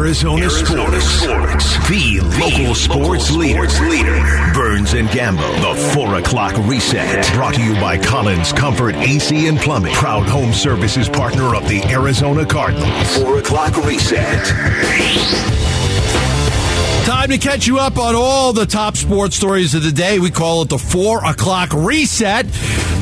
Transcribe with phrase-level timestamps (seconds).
[0.00, 1.64] Arizona, Arizona sports.
[1.66, 1.88] sports.
[1.90, 3.66] The local sports, leader.
[4.54, 5.46] Burns and Gambo.
[5.60, 7.30] The 4 o'clock reset.
[7.34, 9.92] Brought to you by Collins Comfort AC and Plumbing.
[9.92, 13.18] Proud home services partner of the Arizona Cardinals.
[13.18, 14.40] 4 o'clock reset.
[17.04, 20.18] Time to catch you up on all the top sports stories of the day.
[20.18, 22.46] We call it the 4 o'clock reset.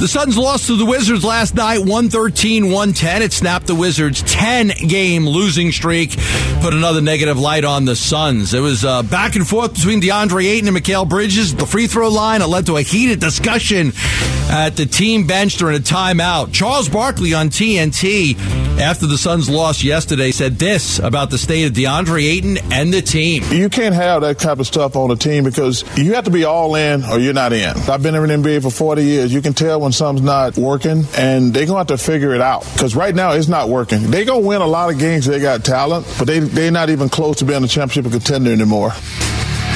[0.01, 3.23] The Suns lost to the Wizards last night, 113 110.
[3.23, 6.16] It snapped the Wizards' 10 game losing streak,
[6.61, 8.55] put another negative light on the Suns.
[8.55, 12.09] It was uh, back and forth between DeAndre Ayton and Mikal Bridges the free throw
[12.09, 12.41] line.
[12.41, 13.93] It led to a heated discussion
[14.48, 16.52] at the team bench during a timeout.
[16.52, 18.38] Charles Barkley on TNT
[18.79, 23.02] after the Suns lost yesterday said this about the state of DeAndre Ayton and the
[23.02, 23.43] team.
[23.51, 26.45] You can't have that type of stuff on a team because you have to be
[26.45, 27.77] all in or you're not in.
[27.88, 29.33] I've been in the NBA for 40 years.
[29.33, 32.41] You can tell when something's not working, and they're going to have to figure it
[32.41, 34.10] out because right now it's not working.
[34.10, 35.27] They're going to win a lot of games.
[35.27, 38.93] They got talent, but they, they're not even close to being a championship contender anymore.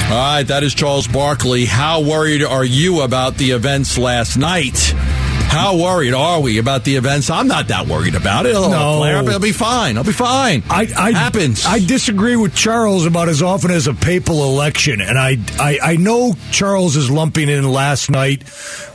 [0.05, 1.65] All right, that is Charles Barkley.
[1.65, 4.77] How worried are you about the events last night?
[4.95, 7.29] How worried are we about the events?
[7.31, 8.49] I'm not that worried about it.
[8.49, 8.97] It'll, No.
[8.97, 9.25] flare up.
[9.27, 9.97] It'll be fine.
[9.97, 10.61] I'll be fine.
[10.69, 11.65] I, I happens.
[11.65, 15.95] I disagree with Charles about as often as a papal election, and I, I I
[15.95, 18.43] know Charles is lumping in last night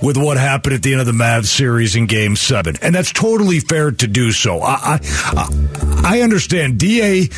[0.03, 3.13] with what happened at the end of the Mavs series in Game Seven, and that's
[3.13, 4.61] totally fair to do so.
[4.61, 6.79] I I, I understand.
[6.79, 7.29] Da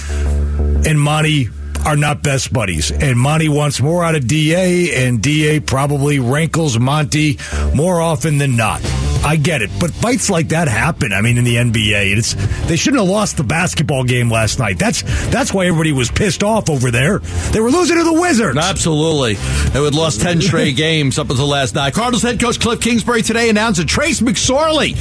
[0.87, 1.49] and Monty
[1.87, 6.79] are not best buddies, and Monty wants more out of Da, and Da probably rankles
[6.79, 7.39] Monty
[7.75, 8.81] more often than not.
[9.23, 11.13] I get it, but fights like that happen.
[11.13, 12.35] I mean, in the NBA, it's
[12.67, 14.79] they shouldn't have lost the basketball game last night.
[14.79, 17.19] That's that's why everybody was pissed off over there.
[17.19, 18.57] They were losing to the Wizards.
[18.57, 19.35] Absolutely.
[19.35, 21.93] They had lost 10 straight games up until last night.
[21.93, 24.97] Cardinals head coach Cliff Kingsbury today announced that Trace McSorley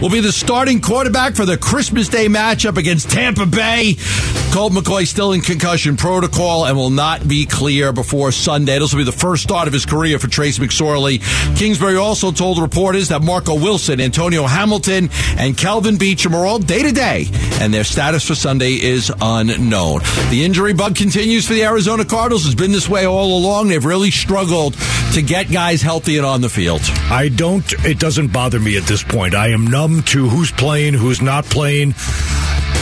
[0.00, 3.96] will be the starting quarterback for the Christmas Day matchup against Tampa Bay.
[4.52, 8.80] Colt McCoy still in concussion protocol and will not be clear before Sunday.
[8.80, 11.20] This will be the first start of his career for Trace McSorley.
[11.56, 16.82] Kingsbury also told reporters that Marco Wilson, Antonio Hamilton, and Calvin Beecham are all day
[16.82, 17.26] to day,
[17.60, 20.00] and their status for Sunday is unknown.
[20.30, 22.46] The injury bug continues for the Arizona Cardinals.
[22.46, 23.68] It's been this way all along.
[23.68, 24.74] They've really struggled
[25.14, 26.82] to get guys healthy and on the field.
[27.10, 27.64] I don't.
[27.84, 29.34] It doesn't bother me at this point.
[29.34, 31.94] I am numb to who's playing, who's not playing.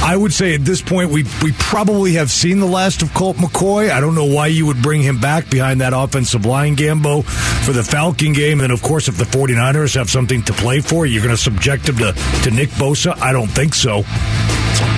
[0.03, 3.37] I would say at this point we we probably have seen the last of Colt
[3.37, 3.91] McCoy.
[3.91, 7.25] I don't know why you would bring him back behind that offensive line Gambo
[7.65, 8.61] for the Falcon game.
[8.61, 11.89] And of course if the 49ers have something to play for, you're going to subject
[11.89, 12.13] him to,
[12.45, 13.19] to Nick Bosa?
[13.19, 14.03] I don't think so.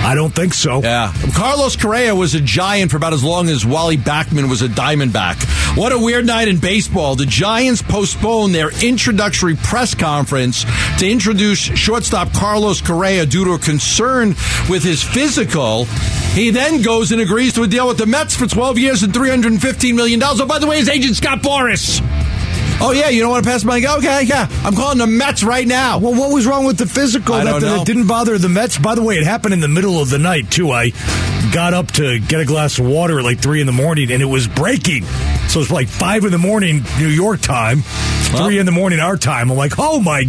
[0.02, 0.82] I don't think so.
[0.82, 1.12] Yeah.
[1.34, 5.36] Carlos Correa was a giant for about as long as Wally Backman was a diamondback.
[5.76, 7.14] What a weird night in baseball.
[7.16, 10.64] The Giants postponed their introductory press conference
[10.98, 14.30] to introduce shortstop Carlos Correa due to a concern
[14.68, 15.84] with his physical.
[16.32, 19.12] He then goes and agrees to a deal with the Mets for 12 years and
[19.12, 20.20] $315 million.
[20.22, 22.00] Oh, by the way, his agent, Scott Boras.
[22.82, 24.48] Oh, yeah, you don't want to pass my Okay, yeah.
[24.64, 25.98] I'm calling the Mets right now.
[25.98, 28.78] Well, what was wrong with the physical I that, that didn't bother the Mets?
[28.78, 30.70] By the way, it happened in the middle of the night too.
[30.70, 30.92] I
[31.52, 34.22] got up to get a glass of water at like three in the morning, and
[34.22, 35.04] it was breaking.
[35.48, 37.82] So it's like five in the morning New York time,
[38.36, 39.50] three in the morning our time.
[39.50, 40.24] I'm like, oh my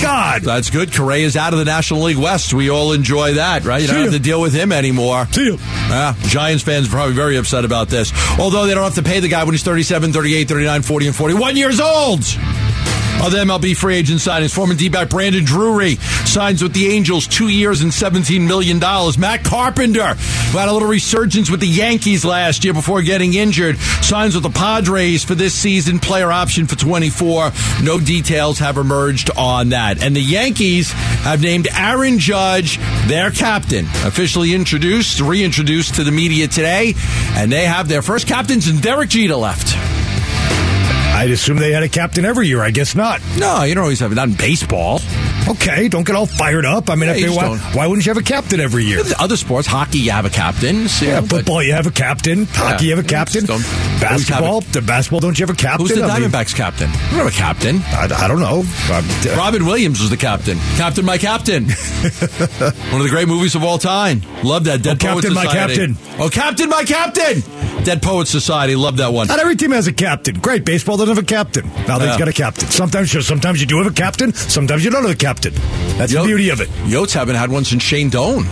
[0.00, 0.42] god!
[0.42, 0.92] That's good.
[0.92, 2.54] Correa's out of the National League West.
[2.54, 3.80] We all enjoy that, right?
[3.80, 5.26] You don't See have to deal with him anymore.
[5.32, 5.56] See ya.
[5.88, 8.12] Yeah, Giants fans are probably very upset about this.
[8.38, 11.16] Although they don't have to pay the guy when he's 37, 38, 39, 40, and
[11.16, 12.20] 41 years old.
[13.22, 15.96] Other MLB free agent signings, former D-back Brandon Drury
[16.26, 18.78] signs with the Angels two years and $17 million.
[18.78, 23.78] Matt Carpenter, who had a little resurgence with the Yankees last year before getting injured,
[23.78, 27.50] signs with the Padres for this season, player option for 24.
[27.82, 30.02] No details have emerged on that.
[30.02, 36.48] And the Yankees have named Aaron Judge their captain, officially introduced, reintroduced to the media
[36.48, 36.94] today,
[37.30, 39.95] and they have their first captain since Derek Jeter left.
[41.16, 42.60] I'd assume they had a captain every year.
[42.62, 43.20] I guess not.
[43.38, 44.16] No, you don't always have it.
[44.16, 45.00] Not in baseball.
[45.48, 46.90] Okay, don't get all fired up.
[46.90, 49.00] I mean, Yeah, if they, just why, why wouldn't you have a captain every year?
[49.18, 50.88] Other sports, hockey, you have a captain.
[50.88, 52.46] So, Yeah, football, you have a captain.
[52.50, 53.46] Hockey, you have a captain.
[53.46, 55.86] Basketball, the basketball, don't you have a captain?
[55.86, 56.90] Who's the I mean, Diamondbacks captain?
[56.90, 57.76] You don't have a captain.
[57.86, 58.64] I, I don't know.
[58.92, 60.58] Um, Robin Williams was the captain.
[60.76, 61.64] Captain, my captain.
[61.70, 64.22] One of the great movies of all time.
[64.42, 64.82] Love that.
[64.82, 65.96] Dead Oh, Captain, my captain.
[66.18, 67.42] Oh, Captain, my captain.
[67.86, 68.74] Dead Poets Society.
[68.74, 69.28] Love that one.
[69.28, 70.40] Not every team has a captain.
[70.40, 70.64] Great.
[70.64, 71.70] Baseball doesn't have a captain.
[71.86, 72.18] Now they've Yeah.
[72.18, 72.68] got a captain.
[72.68, 74.34] Sometimes, sure, sometimes you do have a captain.
[74.34, 75.54] Sometimes you don't have a captain.
[75.96, 76.68] That's Yo- the beauty of it.
[76.86, 78.44] Yotes haven't had one since Shane Doan.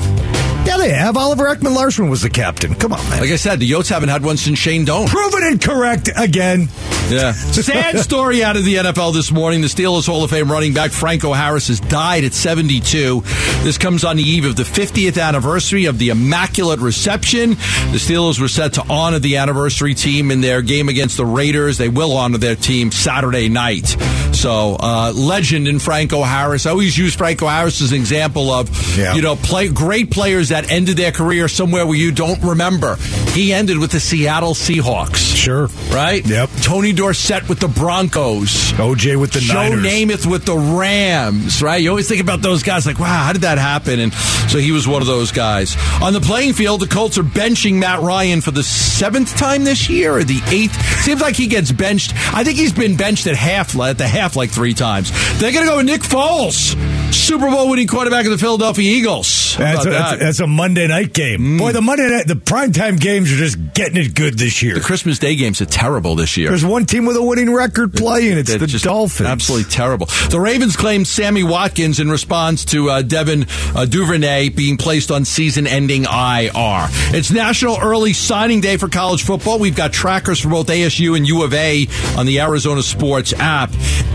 [0.64, 1.16] Yeah, they have.
[1.16, 2.76] Oliver Ekman Larsson was the captain.
[2.76, 3.20] Come on, man.
[3.22, 5.08] Like I said, the Yotes haven't had one since Shane Doan.
[5.08, 6.68] Proven incorrect again.
[7.10, 7.32] Yeah.
[7.64, 9.60] Sad story out of the NFL this morning.
[9.60, 13.22] The Steelers Hall of Fame running back Franco Harris has died at 72.
[13.62, 17.50] This comes on the eve of the 50th anniversary of the Immaculate Reception.
[17.50, 21.78] The Steelers were set to honor the anniversary team in their game against the Raiders.
[21.78, 23.96] They will honor their team Saturday night.
[24.44, 26.66] So, uh, legend in Franco Harris.
[26.66, 28.68] I always use Franco Harris as an example of,
[28.98, 29.14] Yeah.
[29.14, 32.96] you know, play, great players that ended their career somewhere where you don't remember.
[33.32, 35.34] He ended with the Seattle Seahawks.
[35.34, 35.70] Sure.
[35.90, 36.24] Right?
[36.26, 36.50] Yep.
[36.60, 38.72] Tony Dorsett with the Broncos.
[38.74, 39.86] OJ with the Joe Niners.
[39.86, 41.82] Namath with the Rams, right?
[41.82, 43.98] You always think about those guys like, wow, how did that happen?
[43.98, 44.12] And
[44.48, 45.74] so he was one of those guys.
[46.02, 49.88] On the playing field, the Colts are benching Matt Ryan for the seventh time this
[49.88, 50.76] year or the eighth.
[51.02, 52.12] Seems like he gets benched.
[52.34, 55.10] I think he's been benched at half, at the half like three times.
[55.38, 56.74] They're going to go with Nick Foles,
[57.12, 59.56] Super Bowl winning quarterback of the Philadelphia Eagles.
[59.56, 60.16] That's a, that's, that?
[60.16, 60.20] Mm.
[60.20, 61.58] that's a Monday night game.
[61.58, 64.74] Boy, the Monday night, the primetime games are just getting it good this year.
[64.74, 66.48] the Christmas Day games are terrible this year.
[66.48, 68.38] There's one team with a winning record playing.
[68.38, 69.28] It's the Dolphins.
[69.28, 70.06] Absolutely terrible.
[70.30, 75.24] The Ravens claimed Sammy Watkins in response to uh, Devin uh, Duvernay being placed on
[75.24, 76.88] season-ending IR.
[77.14, 79.58] It's National Early Signing Day for college football.
[79.58, 81.86] We've got trackers for both ASU and U of A
[82.16, 83.70] on the Arizona Sports app.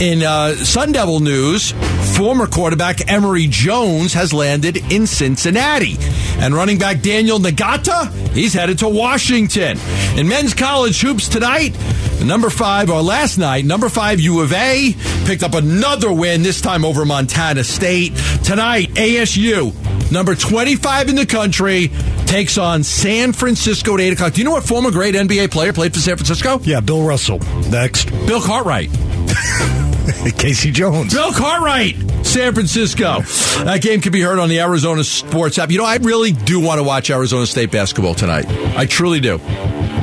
[0.10, 1.70] In uh, Sun Devil news,
[2.18, 5.98] former quarterback Emory Jones has landed in Cincinnati,
[6.40, 9.78] and running back Daniyel Ngata he's headed to Washington.
[10.18, 11.78] In men's college hoops tonight.
[12.26, 14.96] Number five, or last night, number five U of A
[15.26, 18.16] picked up another win, this time over Montana State.
[18.44, 21.92] Tonight, ASU, number 25 in the country,
[22.26, 24.34] takes on San Francisco at 8 o'clock.
[24.34, 26.58] Do you know what former great NBA player played for San Francisco?
[26.64, 27.38] Yeah, Bill Russell.
[27.70, 28.10] Next.
[28.26, 28.90] Bill Cartwright.
[30.38, 30.72] K.C.
[30.72, 31.14] Jones.
[31.14, 31.96] Bill Cartwright,
[32.26, 33.22] San Francisco.
[33.64, 35.72] That game can be heard on the Arizona Sports app.
[35.72, 38.46] You know, I really do want to watch Arizona State basketball tonight.
[38.78, 39.40] I truly do.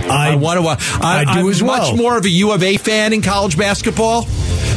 [0.08, 0.80] I, want to watch.
[1.00, 1.90] I, I do am as well.
[1.90, 4.22] much more of a U of A fan in college basketball,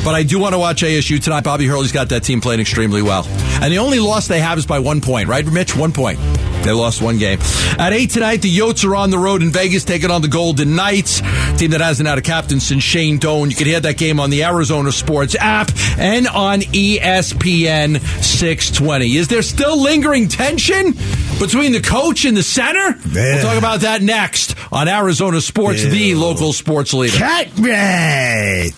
[0.04, 1.44] but I do want to watch ASU tonight.
[1.44, 3.26] Bobby Hurley's got that team playing extremely well,
[3.62, 5.76] and the only loss they have is by one point, right, Mitch?
[5.76, 6.20] One point.
[6.64, 7.40] They lost one game.
[7.80, 10.76] At 8 tonight, the Yotes are on the road in Vegas taking on the Golden
[10.76, 11.22] Knights,
[11.58, 13.50] team that hasn't had a captain since Shane Doan.
[13.50, 19.16] You can hear that game on the Arizona Sports app and on ESPN 620.
[19.16, 20.94] Is there still lingering tension
[21.40, 22.98] between the coach and the center?
[23.10, 23.36] Yeah.
[23.36, 27.18] We'll talk about that next on Arizona Sports, the local sports leader.
[27.18, 28.72] Cat right.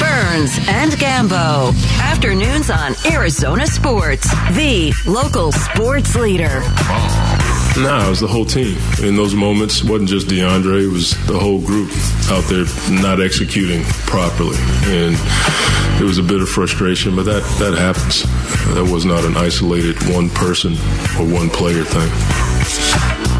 [0.00, 1.93] Burns and Gambo.
[2.14, 6.60] Afternoons on Arizona Sports, the local sports leader.
[7.76, 8.78] Nah, it was the whole team.
[9.02, 11.90] In those moments, it wasn't just DeAndre, it was the whole group
[12.30, 12.66] out there
[13.02, 14.56] not executing properly.
[14.84, 15.16] And
[16.00, 18.22] it was a bit of frustration, but that, that happens.
[18.74, 20.74] That was not an isolated one person
[21.18, 22.10] or one player thing.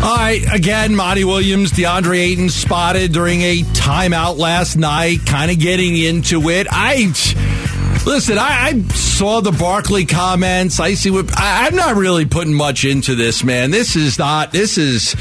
[0.03, 5.59] All right, again, Monty Williams, DeAndre Ayton spotted during a timeout last night, kind of
[5.59, 6.67] getting into it.
[6.71, 6.97] I
[8.06, 8.38] listen.
[8.38, 10.80] I, I saw the Barkley comments.
[10.80, 13.70] I see what I, I'm not really putting much into this, man.
[13.70, 14.52] This is not.
[14.52, 15.14] This is.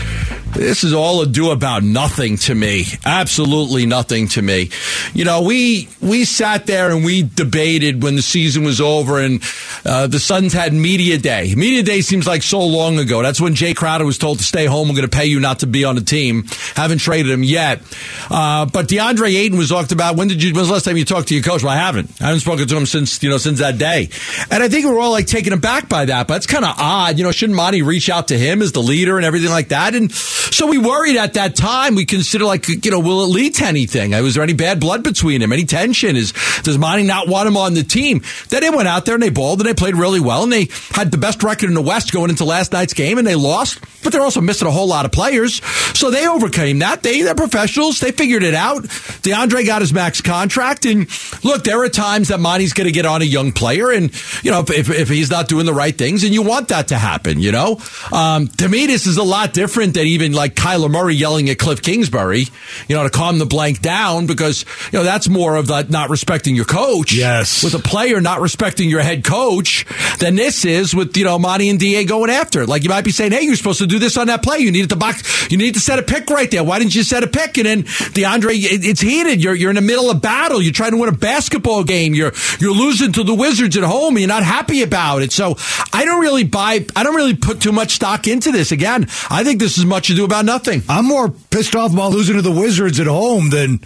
[0.55, 2.85] This is all ado about nothing to me.
[3.05, 4.69] Absolutely nothing to me.
[5.13, 9.41] You know, we we sat there and we debated when the season was over and
[9.85, 11.53] uh, the Suns had media day.
[11.55, 13.21] Media day seems like so long ago.
[13.21, 14.87] That's when Jay Crowder was told to stay home.
[14.87, 16.43] We're going to pay you not to be on the team.
[16.75, 17.81] Haven't traded him yet.
[18.29, 20.15] Uh, but DeAndre Ayton was talked about.
[20.15, 20.53] When did you?
[20.53, 21.63] When's the last time you talked to your coach?
[21.63, 22.21] Well, I haven't.
[22.21, 24.09] I haven't spoken to him since you know since that day.
[24.51, 26.27] And I think we're all like taken aback by that.
[26.27, 27.17] But it's kind of odd.
[27.17, 29.95] You know, shouldn't Monty reach out to him as the leader and everything like that?
[29.95, 30.11] And
[30.51, 31.95] so we worried at that time.
[31.95, 34.11] We consider like, you know, will it lead to anything?
[34.11, 35.51] Was there any bad blood between him?
[35.51, 36.15] Any tension?
[36.15, 36.33] Is
[36.63, 38.21] does Monty not want him on the team?
[38.49, 40.67] Then they went out there and they balled and they played really well and they
[40.91, 43.79] had the best record in the West going into last night's game and they lost.
[44.03, 45.61] But they're also missing a whole lot of players,
[45.97, 47.03] so they overcame that.
[47.03, 47.99] They they're professionals.
[47.99, 48.83] They figured it out.
[48.83, 51.07] DeAndre got his max contract, and
[51.43, 54.11] look, there are times that Monty's going to get on a young player, and
[54.43, 56.89] you know if, if, if he's not doing the right things, and you want that
[56.89, 57.39] to happen.
[57.39, 57.81] You know,
[58.11, 61.57] um, to me, this is a lot different than even like Kyler Murray yelling at
[61.57, 62.45] Cliff Kingsbury,
[62.87, 66.09] you know, to calm the blank down because you know that's more of that not
[66.09, 67.13] respecting your coach.
[67.13, 67.63] Yes.
[67.63, 69.85] with a player not respecting your head coach
[70.19, 72.69] than this is with you know Monty and Da going after it.
[72.69, 74.59] Like you might be saying, hey, you're supposed to do this on that play.
[74.59, 75.51] You needed to box.
[75.51, 76.63] You need to set a pick right there.
[76.63, 77.57] Why didn't you set a pick?
[77.57, 79.43] And then DeAndre, it, it's heated.
[79.43, 80.61] You're you're in the middle of battle.
[80.61, 82.13] You're trying to win a basketball game.
[82.13, 84.15] You're you're losing to the Wizards at home.
[84.15, 85.31] And you're not happy about it.
[85.31, 85.55] So
[85.91, 86.85] I don't really buy.
[86.95, 88.71] I don't really put too much stock into this.
[88.71, 90.81] Again, I think this is much ado about nothing.
[90.89, 93.79] I'm more pissed off about losing to the Wizards at home than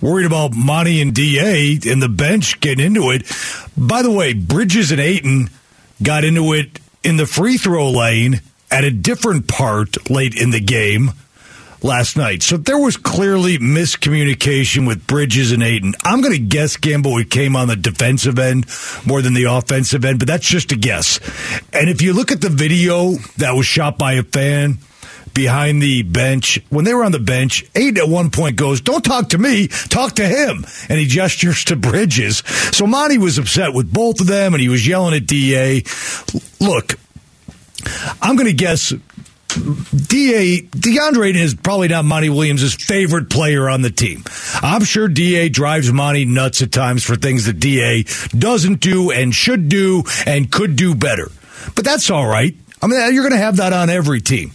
[0.00, 3.30] worried about Monty and DA and the bench getting into it.
[3.76, 5.50] By the way, Bridges and Ayton
[6.02, 10.60] got into it in the free throw lane at a different part late in the
[10.60, 11.12] game.
[11.80, 12.42] last night.
[12.42, 15.94] So there was clearly miscommunication with Bridges and Ayton.
[16.04, 18.66] I'm going to guess Gambo it came on the defensive end
[19.06, 21.20] more than the offensive end, but that's just a guess.
[21.72, 24.78] And if you look at the video that was shot by a fan
[25.34, 29.04] behind the bench, when they were on the bench, Ayton at one point goes, Don't
[29.04, 30.64] talk to me, talk to him.
[30.88, 32.38] And he gestures to Bridges.
[32.72, 35.82] So Monty was upset with both of them and he was yelling at DA.
[36.60, 36.98] Look,
[38.20, 38.92] I'm going to guess
[39.48, 44.22] DA DeAndre is probably not Monty Williams' favorite player on the team.
[44.54, 48.04] I'm sure DA drives Monty nuts at times for things that DA
[48.36, 51.30] doesn't do and should do and could do better.
[51.74, 52.54] But that's all right.
[52.82, 54.52] I mean, you're going to have that on every team.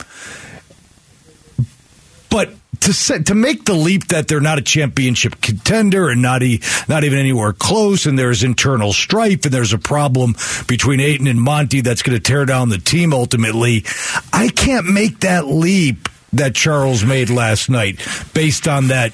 [2.33, 2.49] But
[2.79, 7.03] to to make the leap that they're not a championship contender and not e, not
[7.03, 10.33] even anywhere close, and there's internal strife and there's a problem
[10.67, 13.85] between Ayton and Monty that's going to tear down the team ultimately.
[14.33, 17.99] I can't make that leap that Charles made last night
[18.33, 19.13] based on that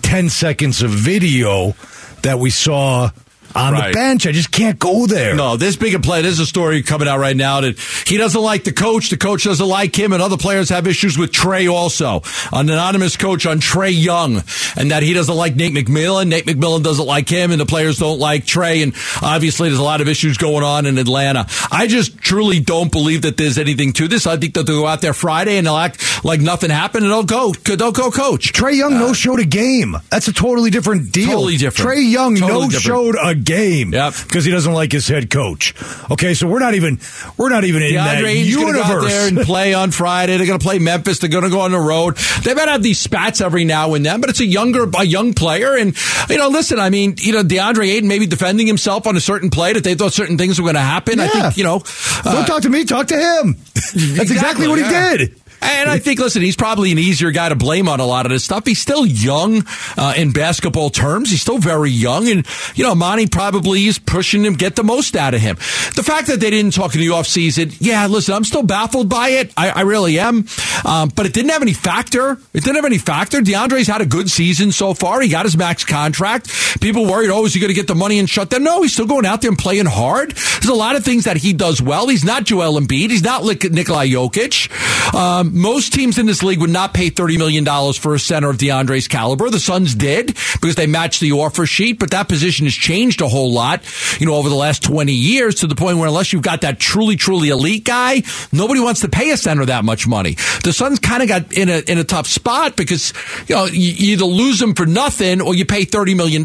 [0.00, 1.74] 10 seconds of video
[2.22, 3.10] that we saw
[3.54, 3.88] on right.
[3.88, 4.26] the bench.
[4.26, 5.34] I just can't go there.
[5.34, 6.22] No, this big a play.
[6.22, 9.10] There's a story coming out right now that he doesn't like the coach.
[9.10, 12.22] The coach doesn't like him, and other players have issues with Trae also.
[12.52, 14.42] An anonymous coach on Trae Young,
[14.76, 16.28] and that he doesn't like Nate McMillan.
[16.28, 18.82] Nate McMillan doesn't like him, and the players don't like Trae.
[18.82, 21.46] And obviously, there's a lot of issues going on in Atlanta.
[21.70, 24.26] I just truly don't believe that there's anything to this.
[24.26, 27.12] I think that they'll go out there Friday and they'll act like nothing happened, and
[27.12, 27.52] they'll go.
[27.52, 28.52] They'll go coach.
[28.52, 29.96] Trae Young uh, no showed a game.
[30.10, 31.28] That's a totally different deal.
[31.28, 31.90] Totally different.
[31.90, 34.14] Trae Young totally no showed a game yep.
[34.22, 35.74] because he doesn't like his head coach.
[36.10, 36.98] Okay, so we're not even
[37.36, 38.74] we're not even in DeAndre that Ayton's universe.
[38.74, 40.36] Go out there and play on Friday.
[40.36, 41.18] They're going to play Memphis.
[41.18, 42.16] They're going to go on the road.
[42.42, 45.34] They might have these spats every now and then, but it's a younger a young
[45.34, 45.76] player.
[45.76, 45.96] And
[46.28, 49.50] you know, listen, I mean, you know, DeAndre Ayton maybe defending himself on a certain
[49.50, 51.18] play that they thought certain things were going to happen.
[51.18, 51.24] Yeah.
[51.24, 51.82] I think you know,
[52.24, 53.56] uh, don't talk to me, talk to him.
[53.74, 55.10] That's exactly, exactly what yeah.
[55.10, 55.43] he did.
[55.64, 58.30] And I think, listen, he's probably an easier guy to blame on a lot of
[58.30, 58.66] this stuff.
[58.66, 59.64] He's still young
[59.96, 61.30] uh, in basketball terms.
[61.30, 62.28] He's still very young.
[62.28, 65.56] And, you know, Monty probably is pushing him, get the most out of him.
[65.94, 69.28] The fact that they didn't talk in the offseason, yeah, listen, I'm still baffled by
[69.30, 69.52] it.
[69.56, 70.46] I, I really am.
[70.84, 72.32] Um, but it didn't have any factor.
[72.32, 73.40] It didn't have any factor.
[73.40, 75.20] DeAndre's had a good season so far.
[75.20, 76.50] He got his max contract.
[76.80, 78.64] People worried, oh, is he going to get the money and shut down?
[78.64, 80.32] No, he's still going out there and playing hard.
[80.32, 82.08] There's a lot of things that he does well.
[82.08, 83.10] He's not Joel Embiid.
[83.10, 85.14] He's not Nikolai Jokic.
[85.14, 88.58] Um, most teams in this league would not pay $30 million for a center of
[88.58, 89.48] DeAndre's caliber.
[89.50, 93.28] The Suns did because they matched the offer sheet, but that position has changed a
[93.28, 93.82] whole lot,
[94.20, 96.80] you know, over the last 20 years to the point where unless you've got that
[96.80, 100.34] truly, truly elite guy, nobody wants to pay a center that much money.
[100.64, 103.12] The Suns kind of got in a, in a tough spot because,
[103.46, 106.44] you know, you either lose him for nothing or you pay $30 million.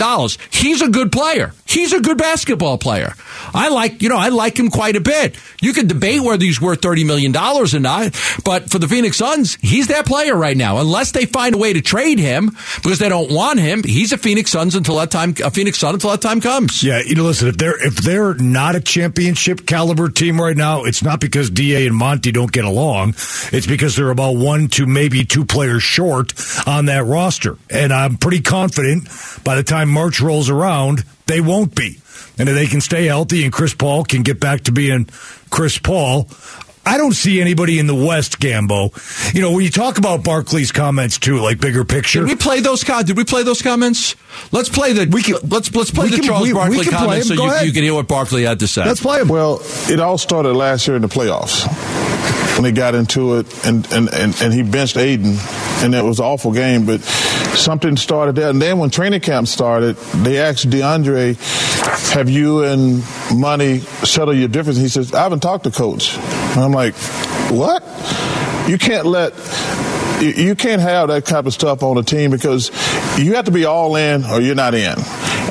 [0.51, 1.53] He's a good player.
[1.69, 3.13] He's a good basketball player.
[3.53, 5.35] I like, you know, I like him quite a bit.
[5.61, 9.55] You can debate whether he's worth $30 million or not, but for the Phoenix Suns,
[9.61, 10.79] he's that player right now.
[10.79, 12.47] Unless they find a way to trade him
[12.81, 15.93] because they don't want him, he's a Phoenix Suns until that time, a Phoenix Sun
[15.93, 16.83] until that time comes.
[16.83, 20.85] Yeah, you know, listen, if they're if they're not a championship caliber team right now,
[20.85, 23.09] it's not because Da and Monty don't get along.
[23.51, 26.33] It's because they're about one to maybe two players short
[26.65, 29.07] on that roster, and I'm pretty confident
[29.43, 31.99] by the time March rolls around, they won't be.
[32.37, 35.07] And if they can stay healthy and Chris Paul can get back to being
[35.49, 36.29] Chris Paul,
[36.85, 39.33] I don't see anybody in the West, Gambo.
[39.33, 42.21] You know, when you talk about Barkley's comments too, like bigger picture.
[42.21, 42.83] Did we play those?
[42.83, 44.15] Did we play those comments?
[44.51, 45.07] Let's play the.
[45.07, 47.73] We can, let's let's play the can, Charles we, Barkley we comments so you, you,
[47.73, 48.85] can hear what Barkley had to say.
[48.85, 49.27] Let's play them.
[49.27, 51.67] Well, it all started last year in the playoffs
[52.59, 55.37] when they got into it, and and, and, and he benched Ayton,
[55.81, 56.85] and it was an awful game.
[56.85, 61.37] But something started there, and then when training camp started, they asked DeAndre,
[62.11, 63.01] "Have you and
[63.33, 66.95] Monty settled your difference?" He says, "I haven't talked to coach." And I'm like,
[67.49, 67.81] "What?
[68.67, 69.33] You can't let."
[70.19, 72.71] You can't have that type of stuff on a team because
[73.17, 74.95] you have to be all in or you're not in.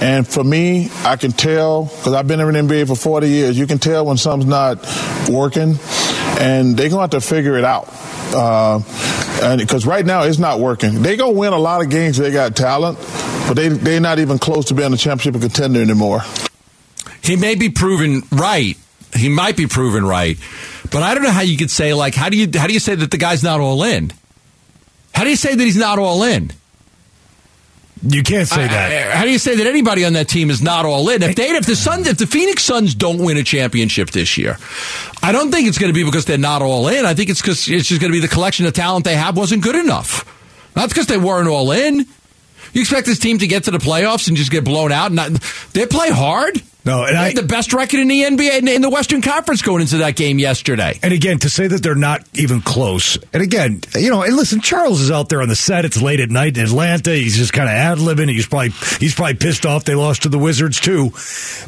[0.02, 3.58] And for me, I can tell because I've been in the NBA for 40 years.
[3.58, 4.86] You can tell when something's not
[5.30, 5.78] working,
[6.40, 7.88] and they're gonna have to figure it out.
[8.34, 8.80] Uh,
[9.42, 11.02] and because right now it's not working.
[11.02, 12.16] They're gonna win a lot of games.
[12.16, 12.98] They got talent,
[13.46, 16.20] but they they're not even close to being a championship contender anymore.
[17.22, 18.76] He may be proven right.
[19.14, 20.38] He might be proven right,
[20.90, 22.80] but I don't know how you could say like how do you how do you
[22.80, 24.12] say that the guy's not all in?
[25.14, 26.52] How do you say that he's not all in?
[28.02, 29.12] You can't say that.
[29.16, 31.22] how do you say that anybody on that team is not all in?
[31.22, 34.58] If they, if the Suns, if the Phoenix Suns don't win a championship this year,
[35.22, 37.04] I don't think it's going to be because they're not all in.
[37.04, 39.36] I think it's because it's just going to be the collection of talent they have
[39.36, 40.34] wasn't good enough.
[40.76, 42.06] Not because they weren't all in.
[42.72, 45.10] You expect this team to get to the playoffs and just get blown out?
[45.10, 45.32] Not,
[45.72, 46.62] they play hard.
[46.88, 49.20] No, and They I had the best record in the NBA in, in the Western
[49.20, 50.98] Conference going into that game yesterday.
[51.02, 53.18] And again, to say that they're not even close.
[53.34, 55.84] And again, you know, and listen, Charles is out there on the set.
[55.84, 57.12] It's late at night in Atlanta.
[57.14, 58.30] He's just kind of ad libbing.
[58.30, 61.10] He's probably he's probably pissed off they lost to the Wizards too.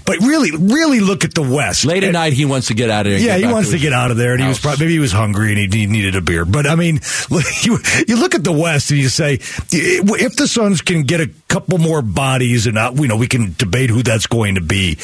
[0.06, 1.84] But really, really look at the West.
[1.84, 3.20] Late at And- night, he wants to get out of there.
[3.20, 4.98] Yeah, he wants to his get out of there, and he was probably maybe he
[5.00, 6.46] was hungry and he, he needed a beer.
[6.46, 7.00] But I mean,
[7.62, 9.34] you you look at the West and you say
[9.70, 13.54] if the Suns can get a couple more bodies, and uh, you know we can
[13.58, 14.96] debate who that's going to be.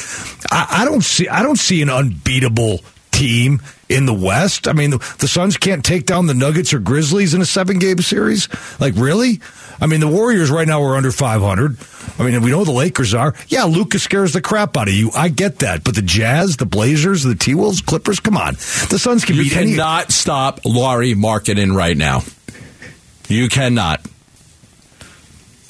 [0.51, 2.79] I, I don't see I don't see an unbeatable
[3.11, 4.67] team in the West.
[4.67, 7.79] I mean, the, the Suns can't take down the Nuggets or Grizzlies in a seven
[7.79, 8.47] game series.
[8.79, 9.41] Like really?
[9.79, 11.77] I mean, the Warriors right now are under 500.
[12.19, 13.35] I mean, we know the Lakers are.
[13.47, 15.11] Yeah, Lucas scares the crap out of you.
[15.15, 15.83] I get that.
[15.83, 18.55] But the Jazz, the Blazers, the T Wolves, Clippers, come on.
[18.55, 19.71] The Suns can You beat any.
[19.71, 22.23] cannot stop Lauri Markkanen right now.
[23.29, 24.01] You cannot.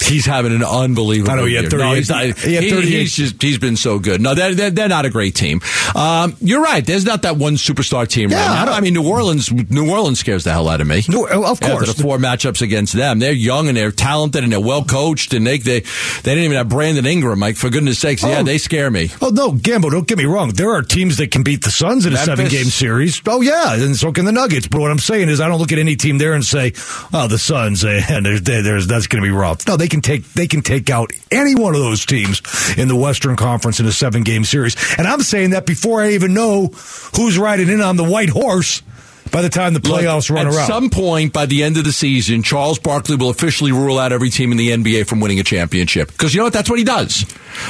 [0.05, 1.31] He's having an unbelievable.
[1.31, 1.79] I know, he had year.
[1.81, 4.21] No, he's, not, he had he- he's just he's been so good.
[4.21, 5.59] No, they're, they're, they're not a great team.
[5.95, 6.85] Um, you're right.
[6.85, 8.65] There's not that one superstar team Yeah, I right now.
[8.65, 9.51] don't- I mean, New Orleans.
[9.51, 11.01] New Orleans scares the hell out of me.
[11.09, 11.93] No, of After course.
[11.93, 15.45] the four matchups against them, they're young and they're talented and they're well coached and
[15.47, 15.85] they they they
[16.23, 17.39] didn't even have Brandon Ingram.
[17.39, 18.43] Like for goodness sakes, yeah, Oh.
[18.43, 19.09] they scare me.
[19.21, 19.89] Oh no, Gambo!
[19.91, 20.49] Don't get me wrong.
[20.49, 23.21] There are teams that can beat the Suns in a seven-game series.
[23.27, 24.67] Oh yeah, and so can the Nuggets.
[24.67, 26.73] But what I'm saying is, I don't look at any team there and say,
[27.13, 29.67] "Oh, the Suns," eh, and there's, there's that's going to be rough.
[29.67, 32.41] No, they can take they can take out any one of those teams
[32.77, 34.75] in the Western Conference in a seven-game series.
[34.97, 36.67] And I'm saying that before I even know
[37.15, 38.81] who's riding in on the white horse.
[39.31, 41.77] By the time the playoffs Look, run at around, At some point by the end
[41.77, 45.19] of the season, Charles Barkley will officially rule out every team in the NBA from
[45.19, 46.11] winning a championship.
[46.11, 46.53] Because you know what?
[46.53, 47.25] That's what he does.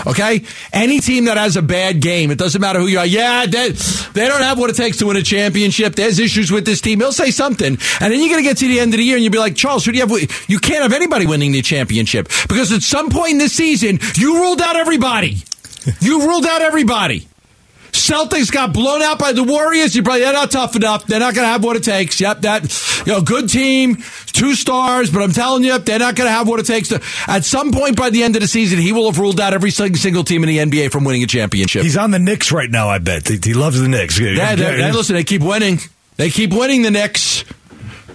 [0.06, 0.44] Okay?
[0.74, 3.06] Any team that has a bad game, it doesn't matter who you are.
[3.06, 5.96] Yeah, they, they don't have what it takes to win a championship.
[5.96, 7.00] There's issues with this team.
[7.00, 7.68] He'll say something.
[7.68, 9.40] And then you're going to get to the end of the year and you'll be
[9.40, 10.46] like, Charles, who do you have?
[10.50, 12.28] You can't have anybody winning the championship.
[12.48, 15.38] Because at some point in this season, you ruled out everybody.
[16.02, 17.28] You ruled out everybody.
[17.98, 19.96] Celtics got blown out by the Warriors.
[19.96, 21.06] You probably they're not tough enough.
[21.06, 22.20] They're not going to have what it takes.
[22.22, 26.28] Yep, that you know, good team, two stars, but I'm telling you, they're not going
[26.28, 27.02] to have what it takes to.
[27.28, 29.72] At some point by the end of the season, he will have ruled out every
[29.72, 31.84] single team in the NBA from winning a championship.
[31.84, 32.88] he's on the Knicks right now.
[32.90, 34.20] I bet he, he loves the Knicks.
[34.20, 35.80] yeah, they they- listen, they keep winning.
[36.18, 36.82] They keep winning.
[36.82, 37.44] The Knicks.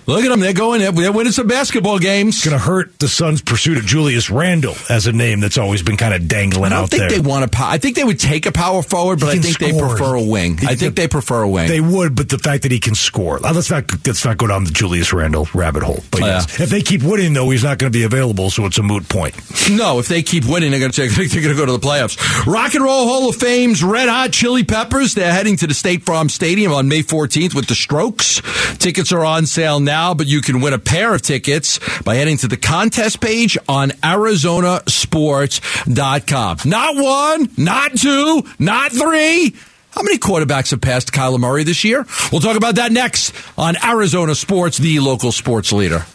[0.07, 0.41] Look at them.
[0.41, 0.81] They're going.
[0.81, 2.45] They're winning some basketball games.
[2.45, 5.97] going to hurt the Suns' pursuit of Julius Randle as a name that's always been
[5.97, 7.11] kind of dangling I don't out think there.
[7.11, 7.69] they want a power.
[7.71, 9.89] I think they would take a power forward, but I think they score.
[9.91, 10.59] prefer a wing.
[10.59, 11.69] He I think can- they prefer a wing.
[11.69, 13.37] They would, but the fact that he can score.
[13.45, 16.03] Uh, Let's not let's not go down the Julius Randle rabbit hole.
[16.11, 16.65] But Oh, yes, yeah.
[16.65, 19.09] if they keep winning, though, he's not going to be available, so it's a moot
[19.09, 19.35] point.
[19.71, 22.17] No, if they keep winning, they're going to they're going to go to the playoffs.
[22.47, 25.15] Rock and Roll Hall of Fame's Red Hot Chili Peppers.
[25.15, 28.41] They're heading to the State Farm Stadium on May 14th with the Strokes.
[28.79, 32.37] Tickets are on sale now, but you can win a pair of tickets by heading
[32.39, 36.59] to the contest page on ArizonaSports.com.
[36.65, 39.55] Not one, not two, not three.
[39.91, 42.07] How many quarterbacks have passed Kyler Murray this year?
[42.31, 46.07] We'll talk about that next on Arizona Sports, the local sports leader.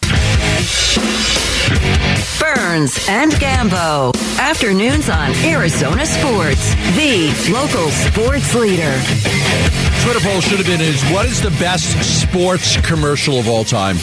[2.39, 4.13] Burns and Gambo.
[4.39, 8.93] Afternoons on Arizona Sports, the local sports leader.
[10.03, 13.97] Twitter poll should have been is what is the best sports commercial of all time?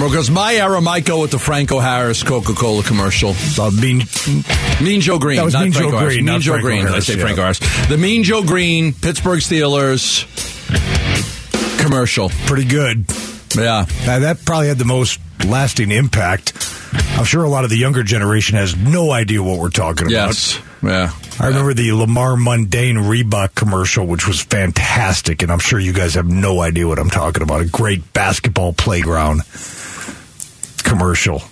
[0.00, 3.34] Because my era might go with the Franco Harris Coca Cola commercial.
[3.58, 4.02] Uh, mean,
[4.82, 5.36] Mean Joe Greene.
[5.38, 6.14] That was not Mean Joe Harris.
[6.14, 6.84] Green, Mean not Joe Franco Green.
[6.86, 7.20] Did I say yeah.
[7.20, 7.88] Franco Harris.
[7.88, 10.24] The Mean Joe Greene, Pittsburgh Steelers
[11.80, 12.28] commercial.
[12.46, 13.06] pretty good.
[13.56, 13.86] Yeah.
[14.06, 16.52] Uh, that probably had the most lasting impact.
[17.18, 20.28] I'm sure a lot of the younger generation has no idea what we're talking about.
[20.28, 20.60] Yes.
[20.82, 21.12] Yeah.
[21.38, 26.14] I remember the Lamar Mundane Reebok commercial, which was fantastic, and I'm sure you guys
[26.14, 27.60] have no idea what I'm talking about.
[27.60, 29.42] A great basketball playground
[30.84, 31.42] commercial.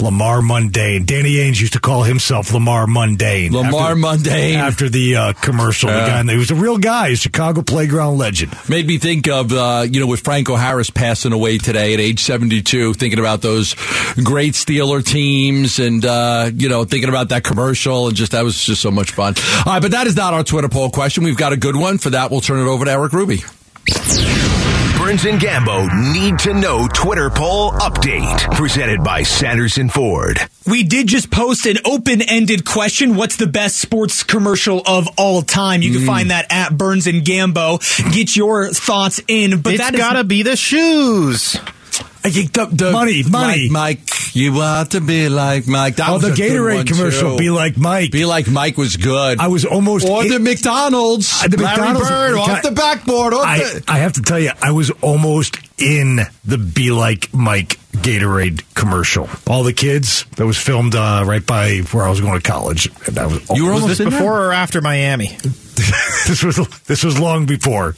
[0.00, 1.04] Lamar Mundane.
[1.04, 3.52] Danny Ainge used to call himself Lamar Mundane.
[3.52, 4.56] Lamar after, Mundane.
[4.56, 8.56] After the uh, commercial, the guy, he was a real guy, a Chicago playground legend.
[8.68, 12.20] Made me think of, uh, you know, with Franco Harris passing away today at age
[12.20, 13.74] 72, thinking about those
[14.22, 18.62] great Steeler teams and, uh, you know, thinking about that commercial and just, that was
[18.62, 19.34] just so much fun.
[19.66, 21.24] All right, but that is not our Twitter poll question.
[21.24, 21.98] We've got a good one.
[21.98, 23.42] For that, we'll turn it over to Eric Ruby.
[25.04, 28.38] Burns and Gambo need to know Twitter poll update.
[28.54, 30.38] Presented by Sanderson Ford.
[30.66, 33.14] We did just post an open ended question.
[33.14, 35.82] What's the best sports commercial of all time?
[35.82, 35.96] You Mm.
[35.98, 37.80] can find that at Burns and Gambo.
[38.14, 39.60] Get your thoughts in.
[39.60, 41.54] But it's that is gotta be the shoes.
[42.26, 43.68] I think the, the Money, money.
[43.68, 45.96] Mike, Mike, you want to be like Mike.
[45.96, 47.38] That Oh, the Gatorade commercial, too.
[47.38, 48.10] Be Like Mike.
[48.12, 49.38] Be like Mike was good.
[49.40, 51.44] I was almost or in- the McDonald's.
[51.44, 53.34] Uh, the Larry McDonald's- Bird off the backboard.
[53.34, 57.32] Off I, the, I have to tell you, I was almost in the Be Like
[57.34, 59.28] Mike Gatorade commercial.
[59.46, 62.88] All the kids that was filmed uh, right by where I was going to college.
[63.06, 64.18] And I was, You were Was almost this in there?
[64.20, 65.26] before or after Miami?
[65.76, 66.56] this was
[66.86, 67.96] this was long before.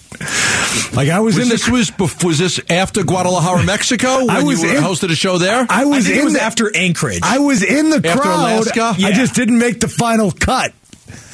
[0.95, 4.19] Like I was, Was in this the was bef- was this after Guadalajara, Mexico?
[4.27, 5.67] When I was you were in- hosted a show there.
[5.69, 7.21] I I was think in it was the, after Anchorage.
[7.23, 8.53] I was in the After crowd.
[8.75, 8.95] Alaska?
[9.05, 10.73] I just didn't make the final cut.